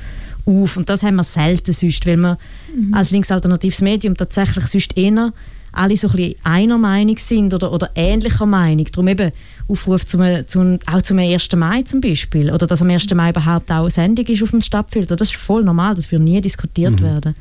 [0.47, 0.77] auf.
[0.77, 2.37] Und das haben wir selten sonst, weil wir
[2.75, 2.93] mhm.
[2.93, 5.33] als linksalternatives Medium tatsächlich sonst eher
[5.71, 8.85] alle so ein bisschen einer Meinung sind oder, oder ähnlicher Meinung.
[8.91, 9.31] Darum eben
[9.67, 11.51] Aufruf zum, zum, auch zum 1.
[11.55, 12.51] Mai zum Beispiel.
[12.51, 13.13] Oder dass am 1.
[13.13, 15.15] Mai überhaupt auch eine Sendung ist auf dem Stadtfilter.
[15.15, 17.05] Das ist voll normal, das wird nie diskutiert mhm.
[17.05, 17.35] werden.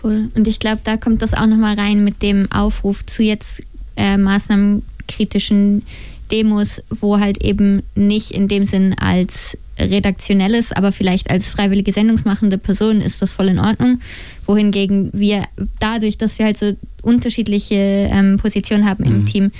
[0.00, 0.28] Voll.
[0.34, 3.60] Und ich glaube, da kommt das auch nochmal rein mit dem Aufruf zu jetzt
[3.96, 5.82] äh, maßnahmenkritischen
[6.30, 12.58] Demos, wo halt eben nicht in dem Sinn als redaktionelles, aber vielleicht als freiwillige sendungsmachende
[12.58, 14.00] Person ist das voll in Ordnung.
[14.46, 15.44] Wohingegen wir
[15.80, 19.26] dadurch, dass wir halt so unterschiedliche ähm, Positionen haben im mhm.
[19.26, 19.50] Team,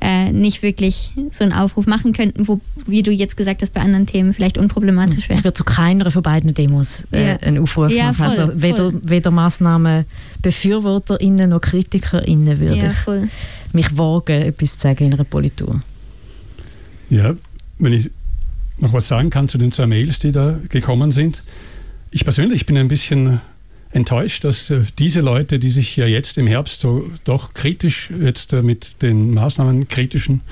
[0.00, 3.80] äh, nicht wirklich so einen Aufruf machen könnten, wo, wie du jetzt gesagt hast, bei
[3.80, 5.38] anderen Themen vielleicht unproblematisch wäre.
[5.38, 7.36] Ich würde zu keiner von beiden Demos äh, ja.
[7.38, 8.16] einen Aufruf ja, machen.
[8.16, 10.04] Voll, also weder, weder Massnahmen
[10.42, 15.80] BefürworterInnen noch KritikerInnen würde ja, ich mich wagen, etwas zu sagen in einer Politur.
[17.08, 17.34] Ja,
[17.78, 18.10] wenn ich
[18.78, 21.42] noch was sagen kann zu den zwei Mails, die da gekommen sind.
[22.10, 23.40] Ich persönlich bin ein bisschen
[23.90, 28.52] enttäuscht, dass äh, diese Leute, die sich ja jetzt im Herbst so doch kritisch jetzt
[28.52, 30.42] äh, mit den Maßnahmen kritischen,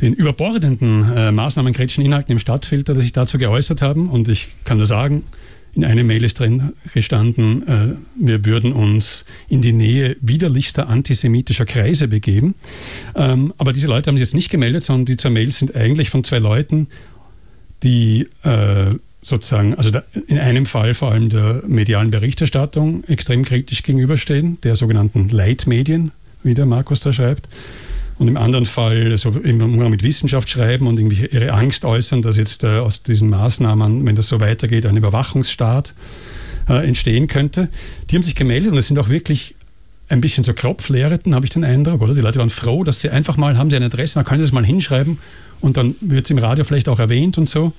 [0.00, 4.10] den überbordenden äh, maßnahmenkritischen Inhalten im Stadtfilter, dass sich dazu geäußert haben.
[4.10, 5.24] Und ich kann nur sagen,
[5.74, 11.64] in einer Mail ist drin gestanden, äh, wir würden uns in die Nähe widerlichster antisemitischer
[11.64, 12.54] Kreise begeben.
[13.14, 16.10] Ähm, aber diese Leute haben sich jetzt nicht gemeldet, sondern die zwei Mails sind eigentlich
[16.10, 16.88] von zwei Leuten,
[17.82, 23.82] die äh, sozusagen, also da, in einem Fall vor allem der medialen Berichterstattung extrem kritisch
[23.82, 26.10] gegenüberstehen, der sogenannten Leitmedien,
[26.42, 27.48] wie der Markus da schreibt.
[28.18, 32.22] Und im anderen Fall so im Umgang mit Wissenschaft schreiben und irgendwie ihre Angst äußern,
[32.22, 35.94] dass jetzt äh, aus diesen Maßnahmen, wenn das so weitergeht, ein Überwachungsstaat
[36.68, 37.68] äh, entstehen könnte.
[38.10, 39.54] Die haben sich gemeldet und es sind auch wirklich
[40.08, 42.14] ein bisschen so Kropflehreten, habe ich den Eindruck, oder?
[42.14, 44.52] Die Leute waren froh, dass sie einfach mal, haben sie eine Adresse, man kann das
[44.52, 45.18] mal hinschreiben
[45.60, 47.72] und dann wird es im Radio vielleicht auch erwähnt und so.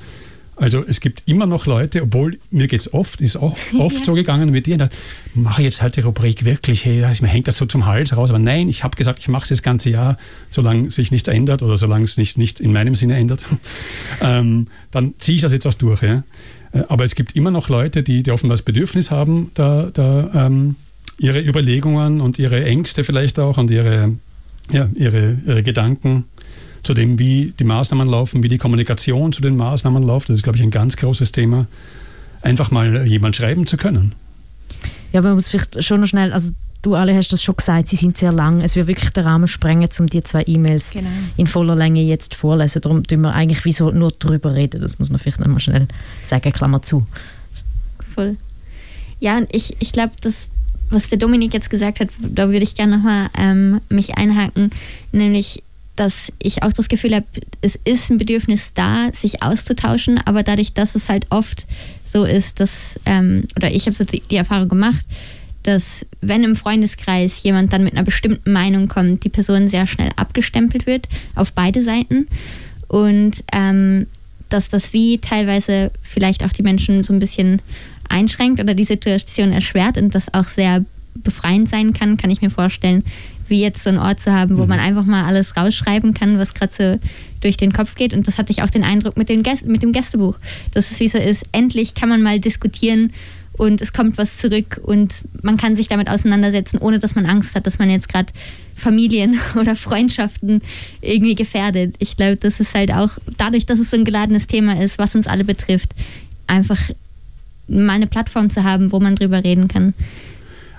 [0.56, 4.04] Also es gibt immer noch Leute, obwohl mir geht es oft, ist auch oft ja.
[4.04, 4.90] so gegangen mit dir, da
[5.34, 8.30] mache ich jetzt halt die Rubrik wirklich, hey, mir hängt das so zum Hals raus,
[8.30, 10.18] aber nein, ich habe gesagt, ich mache es das ganze Jahr,
[10.50, 13.46] solange sich nichts ändert oder solange es nicht, nicht in meinem Sinne ändert,
[14.22, 16.04] ähm, dann ziehe ich das jetzt auch durch.
[16.04, 16.24] Ja?
[16.72, 20.48] Äh, aber es gibt immer noch Leute, die, die offenbar das Bedürfnis haben, da, da
[20.48, 20.76] ähm,
[21.20, 24.16] ihre Überlegungen und ihre Ängste vielleicht auch und ihre,
[24.72, 26.26] ja, ihre, ihre Gedanken
[26.84, 30.30] zu dem, wie die Maßnahmen laufen, wie die Kommunikation zu den Maßnahmen läuft.
[30.30, 31.68] Das ist, glaube ich, ein ganz großes Thema,
[32.42, 34.16] einfach mal jemand schreiben zu können.
[35.14, 36.52] Ja, man muss vielleicht schon noch schnell, also
[36.82, 38.62] du alle hast das schon gesagt, sie sind sehr lang.
[38.62, 41.10] Es wird wirklich den Rahmen sprengen, um die zwei E-Mails genau.
[41.38, 42.82] in voller Länge jetzt vorzulesen.
[42.82, 44.82] Darum tun wir eigentlich wieso nur drüber reden.
[44.82, 45.88] Das muss man vielleicht noch mal schnell
[46.24, 47.06] sagen, Klammer zu.
[48.14, 48.38] Voll.
[49.20, 50.50] Ja, und ich, ich glaube, das
[50.90, 54.70] was der Dominik jetzt gesagt hat, da würde ich gerne nochmal ähm, mich einhaken,
[55.12, 55.64] nämlich
[55.96, 57.26] dass ich auch das Gefühl habe,
[57.62, 61.68] es ist ein Bedürfnis da, sich auszutauschen, aber dadurch, dass es halt oft
[62.04, 65.06] so ist, dass, ähm, oder ich habe so die, Erfahrung gemacht,
[65.62, 70.10] dass wenn im Freundeskreis jemand dann mit einer bestimmten Meinung kommt, die Person sehr schnell
[70.16, 72.28] abgestempelt wird auf beide Seiten.
[72.88, 74.08] Und ähm,
[74.50, 77.62] dass das wie teilweise vielleicht auch die Menschen so ein bisschen
[78.10, 80.84] einschränkt oder die Situation erschwert und das auch sehr
[81.16, 83.04] befreiend sein kann, kann ich mir vorstellen,
[83.48, 84.70] wie jetzt so einen Ort zu haben, wo Mhm.
[84.70, 87.08] man einfach mal alles rausschreiben kann, was gerade so
[87.42, 88.14] durch den Kopf geht.
[88.14, 90.38] Und das hatte ich auch den Eindruck mit, den Gäst mit dem Gästebuch,
[90.74, 93.12] dass es wie so ist, endlich kann man mal diskutieren
[93.56, 97.54] und es kommt was zurück und man kann sich damit auseinandersetzen, ohne dass man Angst
[97.56, 98.34] hat, dass man jetzt gerade
[98.76, 100.62] Familien oder Freundschaften
[101.02, 101.96] irgendwie gefährdet.
[102.00, 105.14] Ich glaube, das ist halt auch dadurch, dass es so ein geladenes Thema ist, was
[105.16, 105.92] uns alle betrifft,
[106.48, 106.80] einfach
[107.68, 109.94] mal eine Plattform zu haben, wo man drüber reden kann.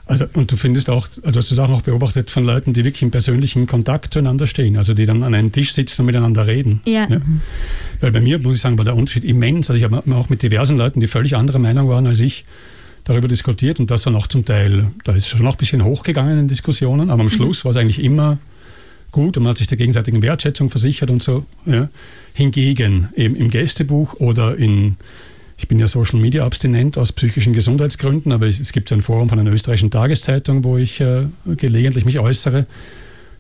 [0.07, 2.85] Also, und du findest auch, also hast du das auch noch beobachtet von Leuten, die
[2.85, 6.47] wirklich im persönlichen Kontakt zueinander stehen, also die dann an einem Tisch sitzen und miteinander
[6.47, 6.83] reden.
[6.85, 7.09] Ja.
[8.01, 9.71] Weil bei mir, muss ich sagen, war der Unterschied immens.
[9.71, 12.45] Also ich habe auch mit diversen Leuten, die völlig anderer Meinung waren als ich,
[13.05, 16.39] darüber diskutiert und das war noch zum Teil, da ist schon noch ein bisschen hochgegangen
[16.39, 18.39] in Diskussionen, aber am Schluss war es eigentlich immer
[19.11, 21.47] gut und man hat sich der gegenseitigen Wertschätzung versichert und so.
[21.67, 21.89] Ja.
[22.35, 24.97] Hingegen eben im Gästebuch oder in,
[25.57, 29.29] ich bin ja Social Media abstinent aus psychischen Gesundheitsgründen, aber es, gibt so ein Forum
[29.29, 31.27] von einer österreichischen Tageszeitung, wo ich äh,
[31.57, 32.67] gelegentlich mich äußere.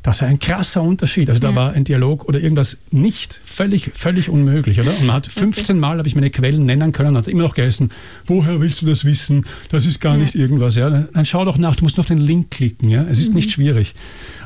[0.04, 1.28] Das ist ein krasser Unterschied.
[1.30, 1.56] Also da Ja.
[1.56, 4.90] war ein Dialog oder irgendwas nicht völlig, völlig unmöglich, oder?
[4.98, 7.54] Und man hat 15 Mal, habe ich meine Quellen nennen können, hat es immer noch
[7.54, 7.90] geheißen,
[8.26, 9.46] woher willst du das wissen?
[9.70, 10.22] Das ist gar Ja.
[10.22, 10.90] nicht irgendwas, ja?
[10.90, 13.02] Dann, schau doch nach, du musst nur auf den Link klicken, ja?
[13.10, 13.36] Es ist Mhm.
[13.36, 13.94] nicht schwierig.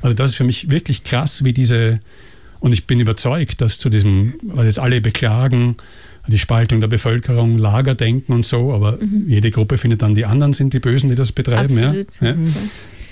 [0.01, 1.99] Also das ist für mich wirklich krass, wie diese,
[2.61, 5.75] und ich bin überzeugt, dass zu diesem, was jetzt alle beklagen,
[6.29, 10.73] die Spaltung der Bevölkerung, Lagerdenken und so, aber jede Gruppe findet dann, die anderen sind
[10.73, 11.75] die Bösen, die das betreiben.
[11.75, 11.83] Mhm.
[11.83, 12.07] Absolut.
[12.21, 12.29] Ja?
[12.29, 12.37] Ja?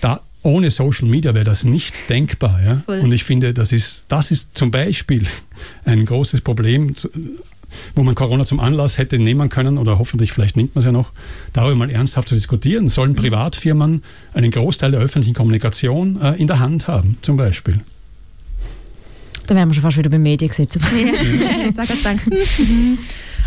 [0.00, 2.60] Da, ohne Social Media wäre das nicht denkbar.
[2.62, 2.82] Ja?
[2.86, 3.00] Voll.
[3.00, 5.24] Und ich finde, das ist, das ist zum Beispiel
[5.84, 6.94] ein großes Problem,
[7.94, 10.92] wo man Corona zum Anlass hätte nehmen können, oder hoffentlich, vielleicht nimmt man es ja
[10.92, 11.12] noch,
[11.52, 12.88] darüber mal ernsthaft zu diskutieren.
[12.88, 13.16] Sollen Mhm.
[13.16, 14.02] Privatfirmen
[14.34, 17.80] einen Großteil der öffentlichen Kommunikation äh, in der Hand haben, zum Beispiel?
[19.46, 20.74] Dann wären wir schon fast wieder beim Mediengesetz.
[20.78, 22.26] Gedacht.
[22.58, 22.98] Mhm.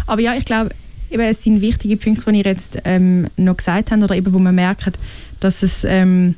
[0.07, 0.71] Aber ja, ich glaube,
[1.09, 4.39] eben, es sind wichtige Punkte, die ihr jetzt ähm, noch gesagt habt, oder eben, wo
[4.39, 4.97] man merkt,
[5.39, 6.35] dass es ähm,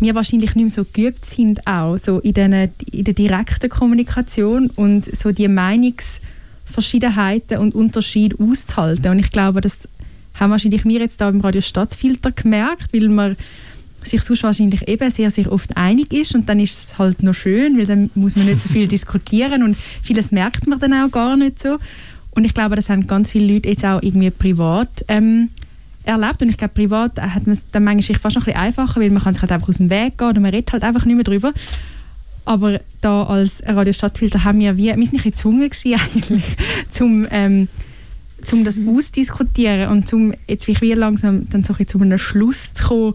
[0.00, 4.70] wir wahrscheinlich nicht mehr so geübt sind, auch so in, den, in der direkten Kommunikation
[4.70, 9.10] und so die Meinungsverschiedenheiten und Unterschiede auszuhalten.
[9.10, 9.80] Und ich glaube, das
[10.38, 13.36] haben wahrscheinlich wir jetzt da im Radio Stadtfilter gemerkt, weil man
[14.02, 17.34] sich sonst wahrscheinlich eben sehr, sehr oft einig ist und dann ist es halt noch
[17.34, 21.10] schön, weil dann muss man nicht so viel diskutieren und vieles merkt man dann auch
[21.10, 21.78] gar nicht so.
[22.32, 25.50] Und ich glaube, das haben ganz viele Leute jetzt auch irgendwie privat ähm,
[26.04, 29.00] erlebt und ich glaube, privat hat man es dann manchmal fast noch ein bisschen einfacher,
[29.00, 31.04] weil man kann sich halt einfach aus dem Weg gehen oder man redet halt einfach
[31.04, 31.52] nicht mehr drüber.
[32.44, 36.56] Aber da als Radio Stadtfilter haben wir wie, wir sind ein bisschen gezwungen gewesen eigentlich,
[36.90, 37.68] zum, ähm,
[38.42, 42.72] zum das ausdiskutieren und zum jetzt wie wir langsam dann so ein zu einem Schluss
[42.72, 43.14] zu kommen.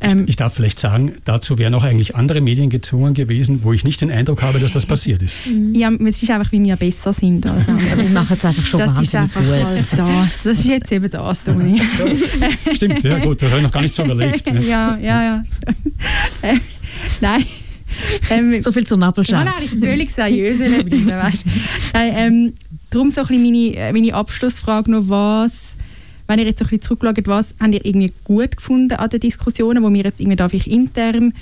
[0.00, 3.84] Ähm, Ich darf vielleicht sagen, dazu wären auch eigentlich andere Medien gezwungen gewesen, wo ich
[3.84, 5.36] nicht den Eindruck habe, dass das passiert ist.
[5.72, 7.98] ja, es ist einfach, wie wir besser sind als andere.
[7.98, 9.50] Wir machen es einfach schon Das ist einfach gut.
[9.50, 10.42] halt das.
[10.44, 11.80] Das ist jetzt eben das, Toni.
[12.74, 14.46] Stimmt, ja gut, das habe ich noch gar nicht so überlegt.
[14.46, 14.60] Ja.
[14.60, 15.44] ja, ja, ja.
[16.42, 16.54] Äh,
[17.20, 17.44] Nein.
[18.30, 19.32] Ähm, So viel zur ich Nabelschau.
[19.36, 21.50] kann eigentlich völlig seriös bleiben, weißt du.
[21.94, 22.52] Nein, ähm,
[22.90, 25.74] darum so ein bisschen meine, äh, meine Abschlussfrage noch, was,
[26.28, 29.82] wenn ihr jetzt ein bisschen zurückschaut, was habt ihr irgendwie gut gefunden an den Diskussionen,
[29.82, 31.32] die wir jetzt irgendwie da vielleicht intern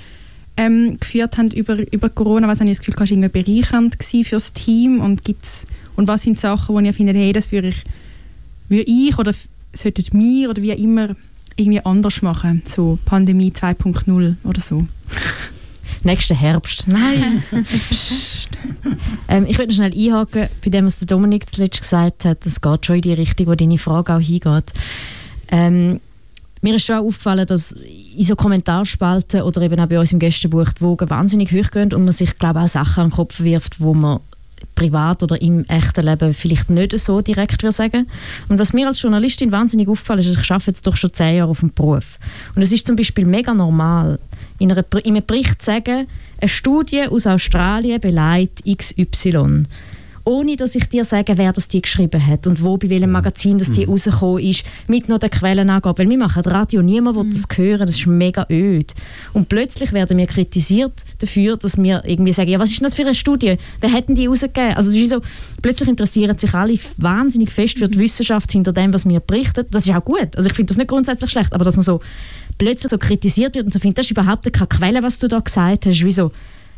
[0.57, 2.49] ähm, geführt haben über, über Corona?
[2.49, 5.01] Was habt ihr das Gefühl, war irgendwie bereichernd für das Team?
[5.01, 5.67] Und, gibt's,
[5.97, 7.85] und was sind Sachen, wo ihr findet, hey, das würde ich,
[8.69, 9.35] würde ich oder
[9.73, 11.17] sollten wir oder wie immer
[11.57, 12.63] irgendwie anders machen?
[12.67, 14.87] So Pandemie 2.0 oder so.
[16.05, 16.87] Nächsten Herbst.
[16.89, 17.43] Nein.
[19.29, 22.45] ähm, ich würde schnell einhaken bei dem, was der Dominik zuletzt gesagt hat.
[22.45, 24.73] Das geht schon in die Richtung, wo deine Frage auch hingeht.
[25.49, 26.01] Ähm,
[26.63, 30.19] mir ist schon auch aufgefallen, dass in so Kommentarspalten oder eben auch bei uns im
[30.19, 33.17] Gästebuch die Wogen wahnsinnig hoch gehen und man sich, glaube ich, auch Sachen an den
[33.17, 34.21] Kopf wirft, wo man
[34.75, 38.07] privat oder im echten Leben vielleicht nicht so direkt würde sagen.
[38.49, 41.37] Und was mir als Journalistin wahnsinnig aufgefallen ist, ist, ich arbeite jetzt doch schon zehn
[41.37, 42.19] Jahre auf dem Beruf.
[42.55, 44.19] Und es ist zum Beispiel mega normal,
[44.59, 46.07] in, einer, in einem Bericht zu sagen,
[46.41, 49.65] eine Studie aus Australien beleidigt XY.
[50.29, 53.59] Ohne dass ich dir sage, wer das die geschrieben hat und wo, bei welchem Magazin
[53.59, 56.05] das die rausgekommen ist, mit noch den Quellenangaben.
[56.05, 58.93] Weil wir machen Radio, niemand will das hören, das ist mega öd.
[59.35, 62.95] Und plötzlich werden wir kritisiert dafür, dass wir irgendwie sagen, ja, was ist denn das
[62.95, 63.57] für eine Studie?
[63.81, 64.75] Wer hätten die rausgegeben?
[64.75, 65.21] Also es ist so,
[65.63, 69.65] plötzlich interessieren sich alle wahnsinnig fest für die Wissenschaft hinter dem, was wir berichten.
[69.71, 70.35] Das ist auch gut.
[70.35, 72.01] Also ich finde das nicht grundsätzlich schlecht, aber dass man so
[72.59, 75.39] plötzlich so kritisiert wird und so findet, das ist überhaupt keine Quelle, was du da
[75.39, 76.05] gesagt hast.
[76.05, 76.33] Wie so,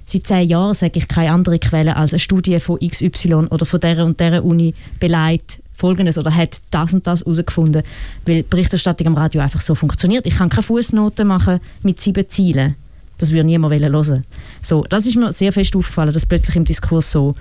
[0.09, 3.81] seit zehn Jahren sage ich keine andere Quelle als eine Studie von XY oder von
[3.81, 7.85] der und der Uni beleidigt Folgendes oder hat das und das herausgefunden,
[8.27, 10.27] weil Berichterstattung am Radio einfach so funktioniert.
[10.27, 12.75] Ich kann keine Fußnoten machen mit sieben Zielen.
[13.19, 14.25] Das würde niemand hören.
[14.61, 17.35] So, das ist mir sehr fest aufgefallen, dass plötzlich im Diskurs so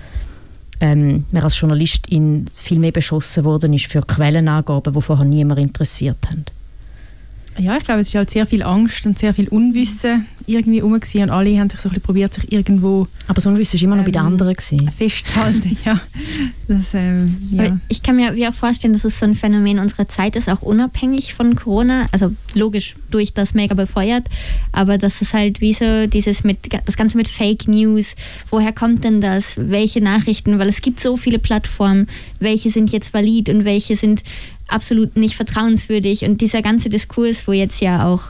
[0.80, 6.18] ähm, man als Journalistin viel mehr beschossen worden ist für Quellenangaben, die vorher niemand interessiert
[6.28, 6.44] haben.
[7.58, 10.98] Ja, ich glaube, es ist halt sehr viel Angst und sehr viel Unwissen irgendwie rum
[10.98, 13.78] gewesen und alle haben sich so ein bisschen probiert, sich irgendwo Aber so ein Wissen
[13.78, 14.54] war immer noch bei den Ähm, anderen.
[14.54, 14.90] Gewesen.
[14.96, 15.76] festzuhalten.
[15.84, 16.00] ja.
[16.68, 17.78] Das, ähm, ja.
[17.88, 21.34] Ich kann mir auch vorstellen, dass es so ein Phänomen unserer Zeit ist, auch unabhängig
[21.34, 22.06] von Corona.
[22.12, 24.24] Also logisch durch das mega befeuert,
[24.72, 28.14] aber das ist halt wie so dieses mit das Ganze mit Fake News.
[28.50, 29.54] Woher kommt denn das?
[29.58, 30.58] Welche Nachrichten?
[30.58, 32.06] Weil es gibt so viele Plattformen.
[32.40, 34.22] Welche sind jetzt valid und welche sind
[34.68, 36.24] absolut nicht vertrauenswürdig?
[36.24, 38.22] Und dieser ganze Diskurs, wo jetzt ja auch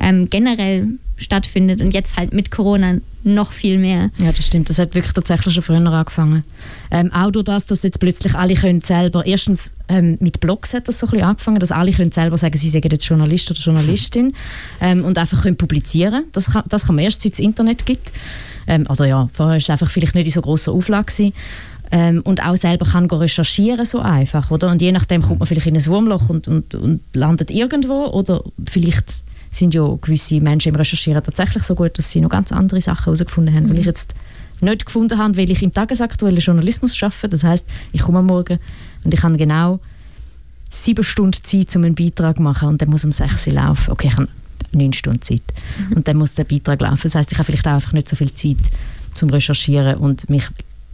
[0.00, 4.10] ähm, generell stattfindet und jetzt halt mit Corona noch viel mehr.
[4.18, 4.70] Ja, das stimmt.
[4.70, 6.44] Das hat wirklich tatsächlich schon früher angefangen.
[6.90, 10.88] Ähm, auch durch das, dass jetzt plötzlich alle können selber, erstens ähm, mit Blogs hat
[10.88, 13.60] das so ein bisschen angefangen, dass alle können selber sagen, sie sind jetzt Journalist oder
[13.60, 14.34] Journalistin
[14.80, 16.24] ähm, und einfach können publizieren.
[16.32, 18.12] Das kann, das kann man erst, seit es Internet gibt.
[18.86, 21.32] Also ja, vorher war es einfach vielleicht nicht in so grosser Auflage gewesen.
[21.92, 24.70] Ähm, und auch selber kann recherchieren so einfach, oder?
[24.70, 28.44] Und je nachdem kommt man vielleicht in ein Wurmloch und, und, und landet irgendwo oder
[28.68, 32.80] vielleicht sind ja gewisse Menschen im Recherchieren tatsächlich so gut, dass sie noch ganz andere
[32.80, 34.14] Sachen herausgefunden haben, weil ich jetzt
[34.60, 37.30] nicht gefunden habe, weil ich im tagesaktuellen Journalismus arbeite.
[37.30, 38.58] Das heißt, ich komme am Morgen
[39.04, 39.80] und ich habe genau
[40.70, 43.90] sieben Stunden Zeit, um einen Beitrag zu machen und der muss um 6 Uhr laufen.
[43.90, 44.28] Okay, ich habe
[44.72, 45.42] neun Stunden Zeit
[45.94, 47.00] und dann muss der Beitrag laufen.
[47.02, 48.58] Das heißt, ich habe vielleicht auch einfach nicht so viel Zeit
[49.14, 50.44] zum Recherchieren und mich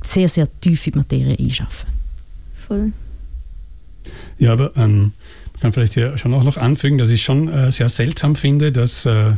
[0.08, 1.88] sehr, sehr tief in die Materie einschaffen.
[2.66, 2.92] Voll.
[4.38, 5.12] Ja, aber ähm,
[5.52, 8.72] man kann vielleicht hier schon auch noch anfügen, dass ich schon äh, sehr seltsam finde,
[8.72, 9.32] dass äh,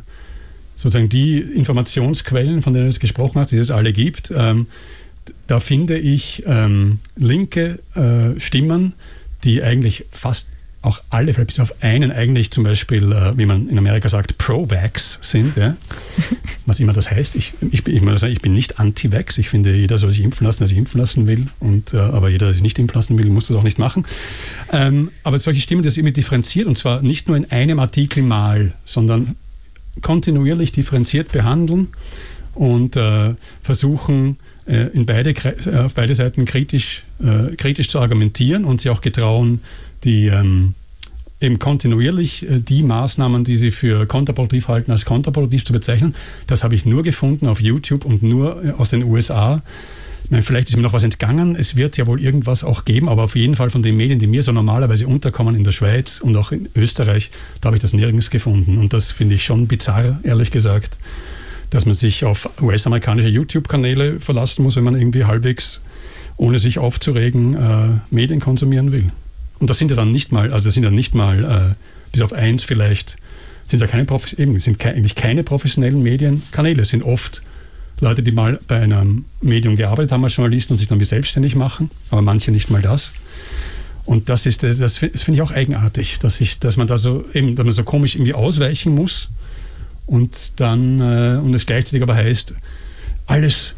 [0.76, 4.66] sozusagen die Informationsquellen, von denen du es gesprochen hast, die es alle gibt, ähm,
[5.46, 8.94] da finde ich ähm, linke äh, Stimmen,
[9.44, 10.48] die eigentlich fast
[10.80, 14.38] auch alle, vielleicht bis auf einen eigentlich zum Beispiel, äh, wie man in Amerika sagt,
[14.38, 15.76] Pro-Vax sind, ja?
[16.66, 17.34] was immer das heißt.
[17.34, 19.38] Ich, ich, bin, ich, muss sagen, ich bin nicht Anti-Vax.
[19.38, 21.46] Ich finde, jeder soll sich impfen lassen, der sich impfen lassen will.
[21.58, 24.06] Und, äh, aber jeder, der sich nicht impfen lassen will, muss das auch nicht machen.
[24.72, 28.72] Ähm, aber solche Stimmen, das immer differenziert, und zwar nicht nur in einem Artikel mal,
[28.84, 29.34] sondern
[30.00, 31.88] kontinuierlich differenziert behandeln
[32.54, 38.64] und äh, versuchen, äh, in beide, äh, auf beide Seiten kritisch, äh, kritisch zu argumentieren
[38.64, 39.60] und sie auch getrauen,
[40.04, 40.74] die ähm,
[41.40, 46.14] eben kontinuierlich äh, die Maßnahmen, die sie für kontraproduktiv halten, als kontraproduktiv zu bezeichnen.
[46.46, 49.62] Das habe ich nur gefunden auf YouTube und nur äh, aus den USA.
[50.30, 51.56] Meine, vielleicht ist mir noch was entgangen.
[51.56, 54.26] Es wird ja wohl irgendwas auch geben, aber auf jeden Fall von den Medien, die
[54.26, 57.30] mir so normalerweise unterkommen in der Schweiz und auch in Österreich,
[57.60, 58.76] da habe ich das nirgends gefunden.
[58.78, 60.98] Und das finde ich schon bizarr, ehrlich gesagt,
[61.70, 65.80] dass man sich auf US-amerikanische YouTube-Kanäle verlassen muss, wenn man irgendwie halbwegs,
[66.36, 69.10] ohne sich aufzuregen, äh, Medien konsumieren will.
[69.60, 71.74] Und das sind ja dann nicht mal, also das sind ja nicht mal, äh,
[72.12, 73.16] bis auf eins vielleicht,
[73.66, 74.06] sind ja keine,
[74.38, 76.82] eben, sind ke eigentlich keine professionellen Medienkanäle.
[76.82, 77.42] Es sind oft
[78.00, 81.56] Leute, die mal bei einem Medium gearbeitet haben als Journalisten und sich dann wie selbstständig
[81.56, 83.10] machen, aber manche nicht mal das.
[84.04, 86.86] Und das ist, äh, das, fi- das finde ich auch eigenartig, dass, ich, dass man
[86.86, 89.28] da so eben, dass man so komisch irgendwie ausweichen muss
[90.06, 92.54] und dann, äh, und es gleichzeitig aber heißt,
[93.26, 93.74] alles,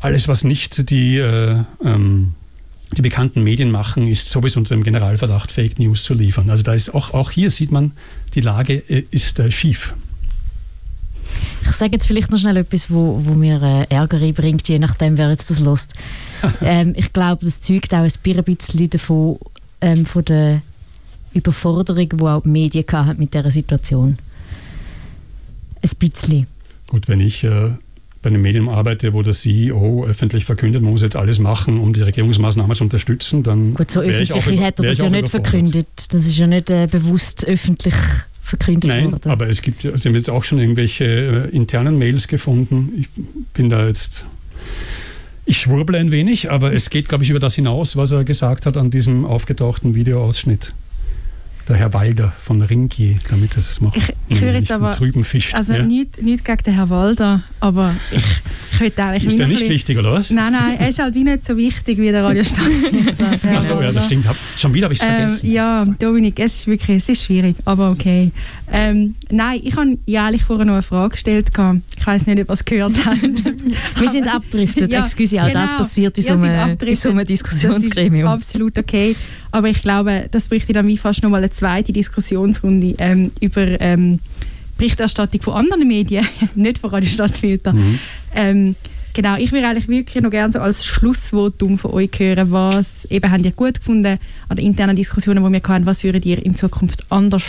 [0.00, 2.34] alles was nicht die, äh, ähm,
[2.96, 6.50] die bekannten Medien machen, ist sowieso unter dem Generalverdacht, Fake News zu liefern.
[6.50, 7.92] Also da ist auch, auch hier sieht man,
[8.34, 9.94] die Lage äh, ist äh, schief.
[11.62, 15.16] Ich sage jetzt vielleicht noch schnell etwas, wo, wo mir äh, Ärger einbringt, je nachdem,
[15.18, 15.94] wer jetzt das lost.
[16.62, 19.38] ähm, ich glaube, das zeugt auch ein bisschen davon,
[19.80, 20.62] ähm, von der
[21.32, 24.18] Überforderung, die auch die Medien hatten mit dieser Situation.
[25.82, 26.46] Ein bisschen.
[26.88, 27.70] Gut, wenn ich äh,
[28.22, 31.92] bei einem Medium arbeite, wo der CEO öffentlich verkündet, man muss jetzt alles machen, um
[31.92, 35.86] die Regierungsmaßnahmen zu unterstützen, dann Gut, so öffentlich hat er das ja nicht verkündet.
[36.10, 37.94] Das ist ja nicht äh, bewusst öffentlich
[38.42, 39.30] verkündet Nein, worden.
[39.30, 42.92] aber es gibt, Sie haben jetzt auch schon irgendwelche äh, internen Mails gefunden.
[42.98, 43.08] Ich
[43.54, 44.26] bin da jetzt,
[45.46, 48.66] ich schwurble ein wenig, aber es geht, glaube ich, über das hinaus, was er gesagt
[48.66, 50.74] hat an diesem aufgetauchten Videoausschnitt.
[51.70, 53.96] Der Herr Walder von Ringi, damit es macht.
[53.96, 55.54] Ich- ich höre jetzt aber- trüben Fisch.
[55.54, 55.84] Also ja.
[55.84, 58.16] nicht, nicht gegen den Herrn Walder, aber ich,
[58.72, 59.26] ich würde eigentlich...
[59.26, 60.30] Ist der nicht bisschen- wichtig, oder was?
[60.30, 63.92] Nein, nein, er ist halt wie nicht so wichtig wie der Radio der Achso, ja,
[63.92, 64.26] das stimmt.
[64.26, 65.50] Hab, schon wieder habe ich es Ähm, vergessen.
[65.52, 68.32] ja, Dominik, es ist wirklich es ist schwierig, aber okay.
[68.72, 71.54] Ähm, nein, ich habe ja eigentlich vorher noch eine Frage gestellt.
[71.54, 71.78] gehabt.
[71.96, 73.44] Ich weiß nicht, ob ihr es gehört habt.
[74.00, 74.92] Wir sind abgedriftet.
[74.92, 75.76] Ja, Excuse, auch das genau.
[75.78, 78.24] passiert in so einem, in so einem Das Diskussionsgremium.
[78.26, 79.14] ist absolut okay.
[79.50, 83.80] Aber ich glaube, das bräuchte dann wie fast noch mal eine zweite Diskussionsrunde ähm, über
[83.80, 84.20] ähm,
[84.78, 87.72] Berichterstattung von anderen Medien, nicht von Radio Stadtfilter.
[87.72, 87.98] Mhm.
[88.34, 88.76] Ähm,
[89.12, 93.30] genau, ich würde eigentlich wirklich noch gerne so als Schlussvotum von euch hören, was eben
[93.30, 96.54] habt ihr gut gefunden an den internen Diskussionen, die wir hatten, was würdet ihr in
[96.54, 97.44] Zukunft anders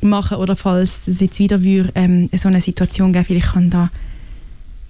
[0.00, 3.90] machen oder falls es jetzt wieder würde, ähm, so eine Situation geben, vielleicht kann da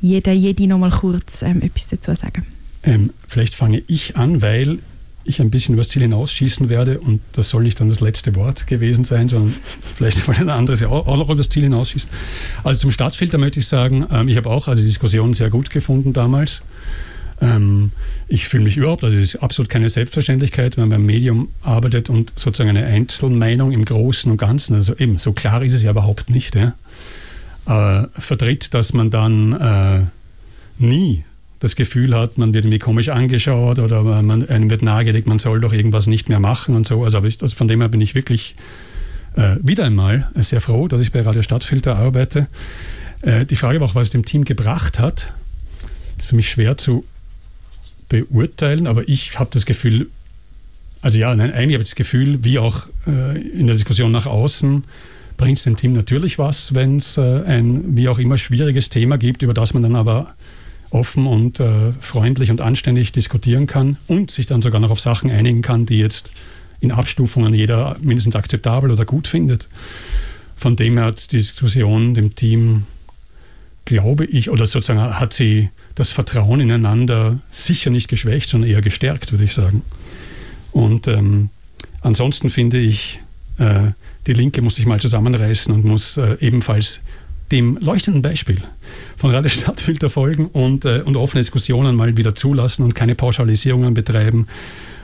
[0.00, 2.44] jeder, jede noch mal kurz ähm, etwas dazu sagen.
[2.82, 4.80] Ähm, vielleicht fange ich an, weil
[5.24, 8.66] ich ein bisschen übers Ziel hinausschießen werde und das soll nicht dann das letzte Wort
[8.66, 9.54] gewesen sein, sondern
[9.94, 12.10] vielleicht wollen ein anderes ja auch, noch übers Ziel hinausschießen.
[12.62, 15.70] Also zum Stadtfilter möchte ich sagen, ähm, ich habe auch also die Diskussion sehr gut
[15.70, 16.62] gefunden damals.
[17.40, 17.90] Ähm,
[18.28, 22.10] ich fühle mich überhaupt, also es ist absolut keine Selbstverständlichkeit, wenn man beim Medium arbeitet
[22.10, 25.90] und sozusagen eine Einzelmeinung im Großen und Ganzen, also eben, so klar ist es ja
[25.90, 26.74] überhaupt nicht, ja,
[27.66, 30.00] äh, vertritt, dass man dann äh,
[30.78, 31.24] nie
[31.60, 35.60] das Gefühl hat, man wird irgendwie komisch angeschaut oder man, einem wird nahegelegt, man soll
[35.60, 37.04] doch irgendwas nicht mehr machen und so.
[37.04, 38.56] Also, ich, also von dem her bin ich wirklich
[39.36, 42.48] äh, wieder einmal sehr froh, dass ich bei Radio Stadtfilter arbeite.
[43.22, 45.32] Äh, die Frage war auch, was es dem Team gebracht hat,
[46.18, 47.04] ist für mich schwer zu
[48.08, 50.08] beurteilen, aber ich habe das Gefühl,
[51.02, 54.26] also ja, nein, eigentlich habe ich das Gefühl, wie auch äh, in der Diskussion nach
[54.26, 54.84] außen,
[55.36, 59.18] bringt es dem Team natürlich was, wenn es äh, ein wie auch immer schwieriges Thema
[59.18, 60.34] gibt, über das man dann aber
[60.94, 65.30] offen und äh, freundlich und anständig diskutieren kann und sich dann sogar noch auf Sachen
[65.30, 66.30] einigen kann, die jetzt
[66.80, 69.68] in Abstufungen jeder mindestens akzeptabel oder gut findet.
[70.56, 72.84] Von dem her hat die Diskussion dem Team,
[73.84, 79.32] glaube ich, oder sozusagen hat sie das Vertrauen ineinander sicher nicht geschwächt, sondern eher gestärkt,
[79.32, 79.82] würde ich sagen.
[80.70, 81.50] Und ähm,
[82.02, 83.20] ansonsten finde ich,
[83.58, 83.92] äh,
[84.26, 87.00] die Linke muss sich mal zusammenreißen und muss äh, ebenfalls
[87.54, 88.58] dem leuchtenden Beispiel
[89.16, 93.94] von Radio Stadtfilter folgen und, äh, und offene Diskussionen mal wieder zulassen und keine Pauschalisierungen
[93.94, 94.48] betreiben.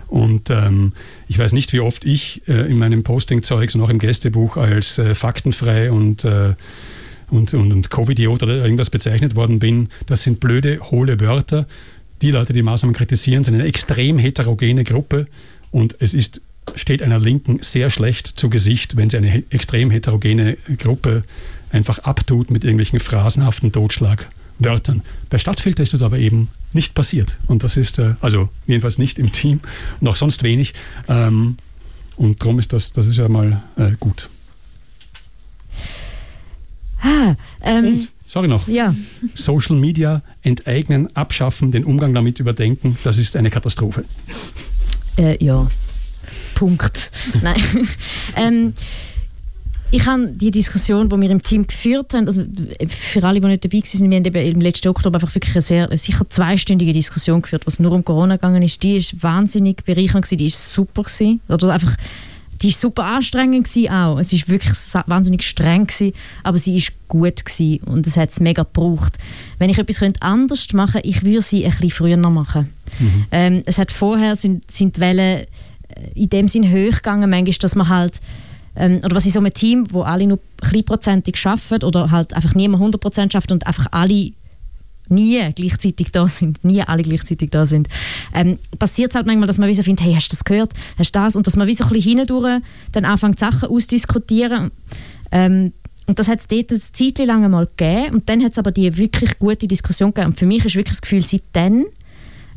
[0.08, 0.92] Und ähm,
[1.28, 4.98] ich weiß nicht, wie oft ich äh, in meinem Posting-Zeugs und auch im Gästebuch als
[4.98, 6.54] äh, faktenfrei und, äh,
[7.30, 9.88] und, und, und Covid-Idiot oder irgendwas bezeichnet worden bin.
[10.06, 11.68] Das sind blöde, hohle Wörter.
[12.20, 15.28] Die Leute, die Maßnahmen kritisieren, sind eine extrem heterogene Gruppe
[15.70, 16.42] und es ist
[16.76, 21.24] steht einer Linken sehr schlecht zu Gesicht, wenn sie eine extrem heterogene Gruppe
[21.70, 25.02] einfach abtut mit irgendwelchen phrasenhaften Totschlagwörtern.
[25.28, 27.36] Bei Stadtfilter ist das aber eben nicht passiert.
[27.46, 29.60] Und das ist, äh, also jedenfalls nicht im Team
[30.04, 30.74] auch sonst wenig.
[31.08, 31.56] Ähm,
[32.16, 34.28] und darum ist das, das ist ja mal äh, gut.
[37.02, 38.94] Ah, ähm, und, sorry noch, ja.
[39.34, 44.04] Social Media enteignen, abschaffen, den Umgang damit überdenken, das ist eine Katastrophe.
[45.16, 45.66] Äh, ja,
[46.54, 47.10] Punkt.
[47.42, 47.62] Nein.
[48.36, 48.74] ähm,
[49.92, 52.44] ich habe die Diskussion, die wir im Team geführt haben, also
[52.88, 55.62] für alle, die nicht dabei waren, wir haben eben im letzten Oktober einfach wirklich eine
[55.62, 58.82] sehr, sicher zweistündige Diskussion geführt, was nur um Corona gegangen ist.
[58.82, 61.40] Die ist wahnsinnig bereichernd gewesen, die ist super gewesen.
[61.48, 61.96] Oder einfach,
[62.62, 64.18] die ist super anstrengend gewesen auch.
[64.18, 64.76] Es ist wirklich
[65.06, 66.12] wahnsinnig streng gewesen,
[66.44, 69.18] aber sie ist gut gewesen und es hat es mega gebraucht.
[69.58, 72.70] Wenn ich etwas anders machen könnte, ich würde sie ein bisschen früher machen.
[73.00, 73.24] Mhm.
[73.32, 75.46] Ähm, es hat vorher sind, sind die Wellen
[76.14, 78.20] in dem Sinn hoch gegangen, manchmal, dass man halt
[78.80, 82.54] ähm, oder was in so einem Team, wo alle nur kleinprozentig arbeiten oder halt einfach
[82.54, 84.32] niemand 100% schafft und einfach alle
[85.08, 87.88] nie gleichzeitig da sind, nie alle gleichzeitig da sind,
[88.34, 90.72] ähm, passiert es halt manchmal, dass man wie so findet, hey, hast du das gehört,
[90.98, 91.36] hast du das?
[91.36, 92.62] Und dass man wie so ein bisschen hindurch
[92.92, 94.70] dann anfängt, Sachen auszudiskutieren.
[95.32, 95.72] Ähm,
[96.06, 98.72] und das hat es dort eine Zeit lang einmal gegeben und dann hat es aber
[98.72, 100.32] die wirklich gute Diskussion gegeben.
[100.32, 101.86] Und für mich ist wirklich das Gefühl, seitdem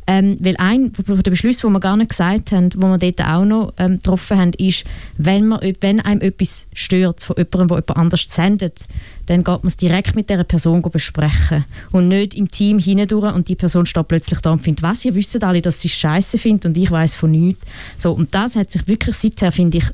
[0.06, 3.72] ähm, weil ein von den wir gar nicht gesagt haben, wo wir dort auch noch
[3.78, 4.84] ähm, getroffen haben, ist,
[5.16, 8.86] wenn, man, wenn einem etwas stört von jemandem, der jemand anders sendet,
[9.26, 13.48] dann geht man es direkt mit dieser Person besprechen und nicht im Team hindurch und
[13.48, 16.36] die Person steht plötzlich da und findet, was, ihr wisst alle, dass sie es scheiße
[16.36, 17.64] findet und ich weiß von nichts.
[17.96, 19.84] So, und das hat sich wirklich seither, finde ich,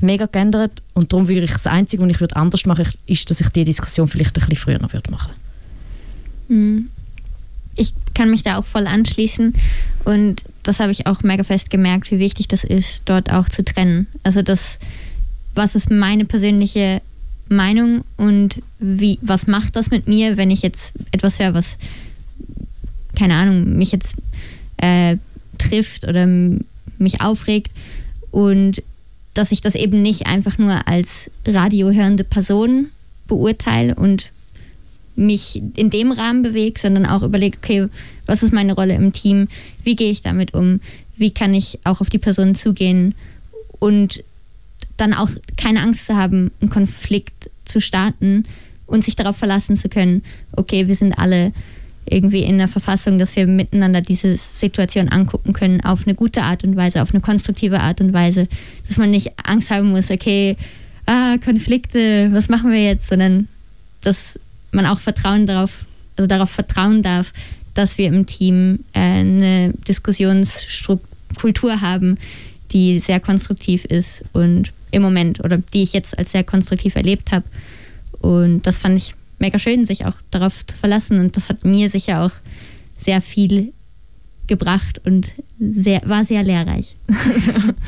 [0.00, 3.28] mega geändert und darum würde ich das Einzige, was ich würde anders machen würde, ist,
[3.30, 5.32] dass ich die Diskussion vielleicht ein bisschen früher noch würde machen
[6.48, 6.90] mhm
[7.76, 9.54] ich kann mich da auch voll anschließen
[10.04, 13.64] und das habe ich auch mega fest gemerkt, wie wichtig das ist, dort auch zu
[13.64, 14.06] trennen.
[14.22, 14.78] Also das,
[15.54, 17.02] was ist meine persönliche
[17.48, 21.78] Meinung und wie, was macht das mit mir, wenn ich jetzt etwas höre, was,
[23.14, 24.16] keine Ahnung, mich jetzt
[24.78, 25.16] äh,
[25.58, 26.26] trifft oder
[26.98, 27.72] mich aufregt
[28.30, 28.82] und
[29.34, 32.88] dass ich das eben nicht einfach nur als radiohörende Person
[33.28, 34.30] beurteile und
[35.16, 37.88] mich in dem Rahmen bewege, sondern auch überlege, okay,
[38.26, 39.48] was ist meine Rolle im Team,
[39.82, 40.80] wie gehe ich damit um,
[41.16, 43.14] wie kann ich auch auf die Person zugehen?
[43.78, 44.22] Und
[44.96, 48.44] dann auch keine Angst zu haben, einen Konflikt zu starten
[48.86, 51.52] und sich darauf verlassen zu können, okay, wir sind alle
[52.08, 56.62] irgendwie in der Verfassung, dass wir miteinander diese Situation angucken können, auf eine gute Art
[56.62, 58.46] und Weise, auf eine konstruktive Art und Weise,
[58.86, 60.56] dass man nicht Angst haben muss, okay,
[61.06, 63.48] ah, Konflikte, was machen wir jetzt, sondern
[64.02, 64.38] dass
[64.76, 65.84] man auch Vertrauen darauf,
[66.16, 67.32] also darauf vertrauen darf,
[67.74, 72.18] dass wir im Team äh, eine Diskussionskultur haben,
[72.70, 77.32] die sehr konstruktiv ist und im Moment oder die ich jetzt als sehr konstruktiv erlebt
[77.32, 77.44] habe.
[78.20, 81.20] Und das fand ich mega schön, sich auch darauf zu verlassen.
[81.20, 82.32] Und das hat mir sicher auch
[82.96, 83.72] sehr viel
[84.46, 86.96] gebracht und sehr, war sehr lehrreich.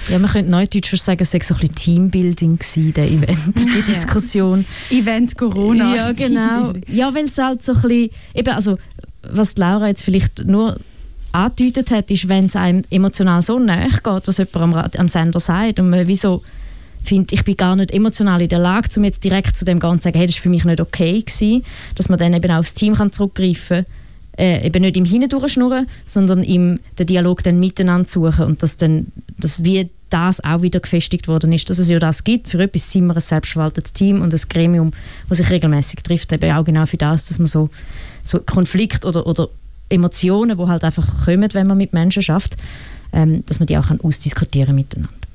[0.09, 3.83] Ja, man könnte neudeutsch sagen, es sei so ein bisschen Teambuilding gewesen, der Event, die
[3.87, 4.65] Diskussion.
[4.91, 5.95] Event Corona.
[5.95, 6.73] Ja, genau.
[6.87, 8.79] Ja, weil es halt so ein bisschen, eben, also,
[9.23, 10.79] was Laura jetzt vielleicht nur
[11.33, 15.41] angedeutet hat, ist, wenn es einem emotional so nahe geht, was jemand am, am Sender
[15.41, 16.43] sagt und man wieso
[17.05, 20.03] findet, ich bin gar nicht emotional in der Lage, um jetzt direkt zu dem Ganzen
[20.03, 22.59] zu sagen, hey, das war für mich nicht okay gewesen, dass man dann eben auch
[22.59, 23.95] aufs Team kann zurückgreifen kann,
[24.39, 29.09] äh, eben nicht im Hindurchschnurren, sondern im den Dialog dann miteinander suchen und dass dann,
[29.39, 32.49] dass wie das auch wieder gefestigt worden ist, dass es ja das gibt.
[32.49, 34.93] Für etwas sind wir ein selbstverwaltetes Team und ein Gremium,
[35.29, 37.69] das sich regelmäßig trifft, eben auch genau für das, dass man so,
[38.23, 39.49] so Konflikt oder, oder
[39.91, 42.57] Emotionen, die halt einfach kommen, wenn man mit Menschen schafft,
[43.13, 45.28] ähm, dass man die auch kann ausdiskutieren miteinander.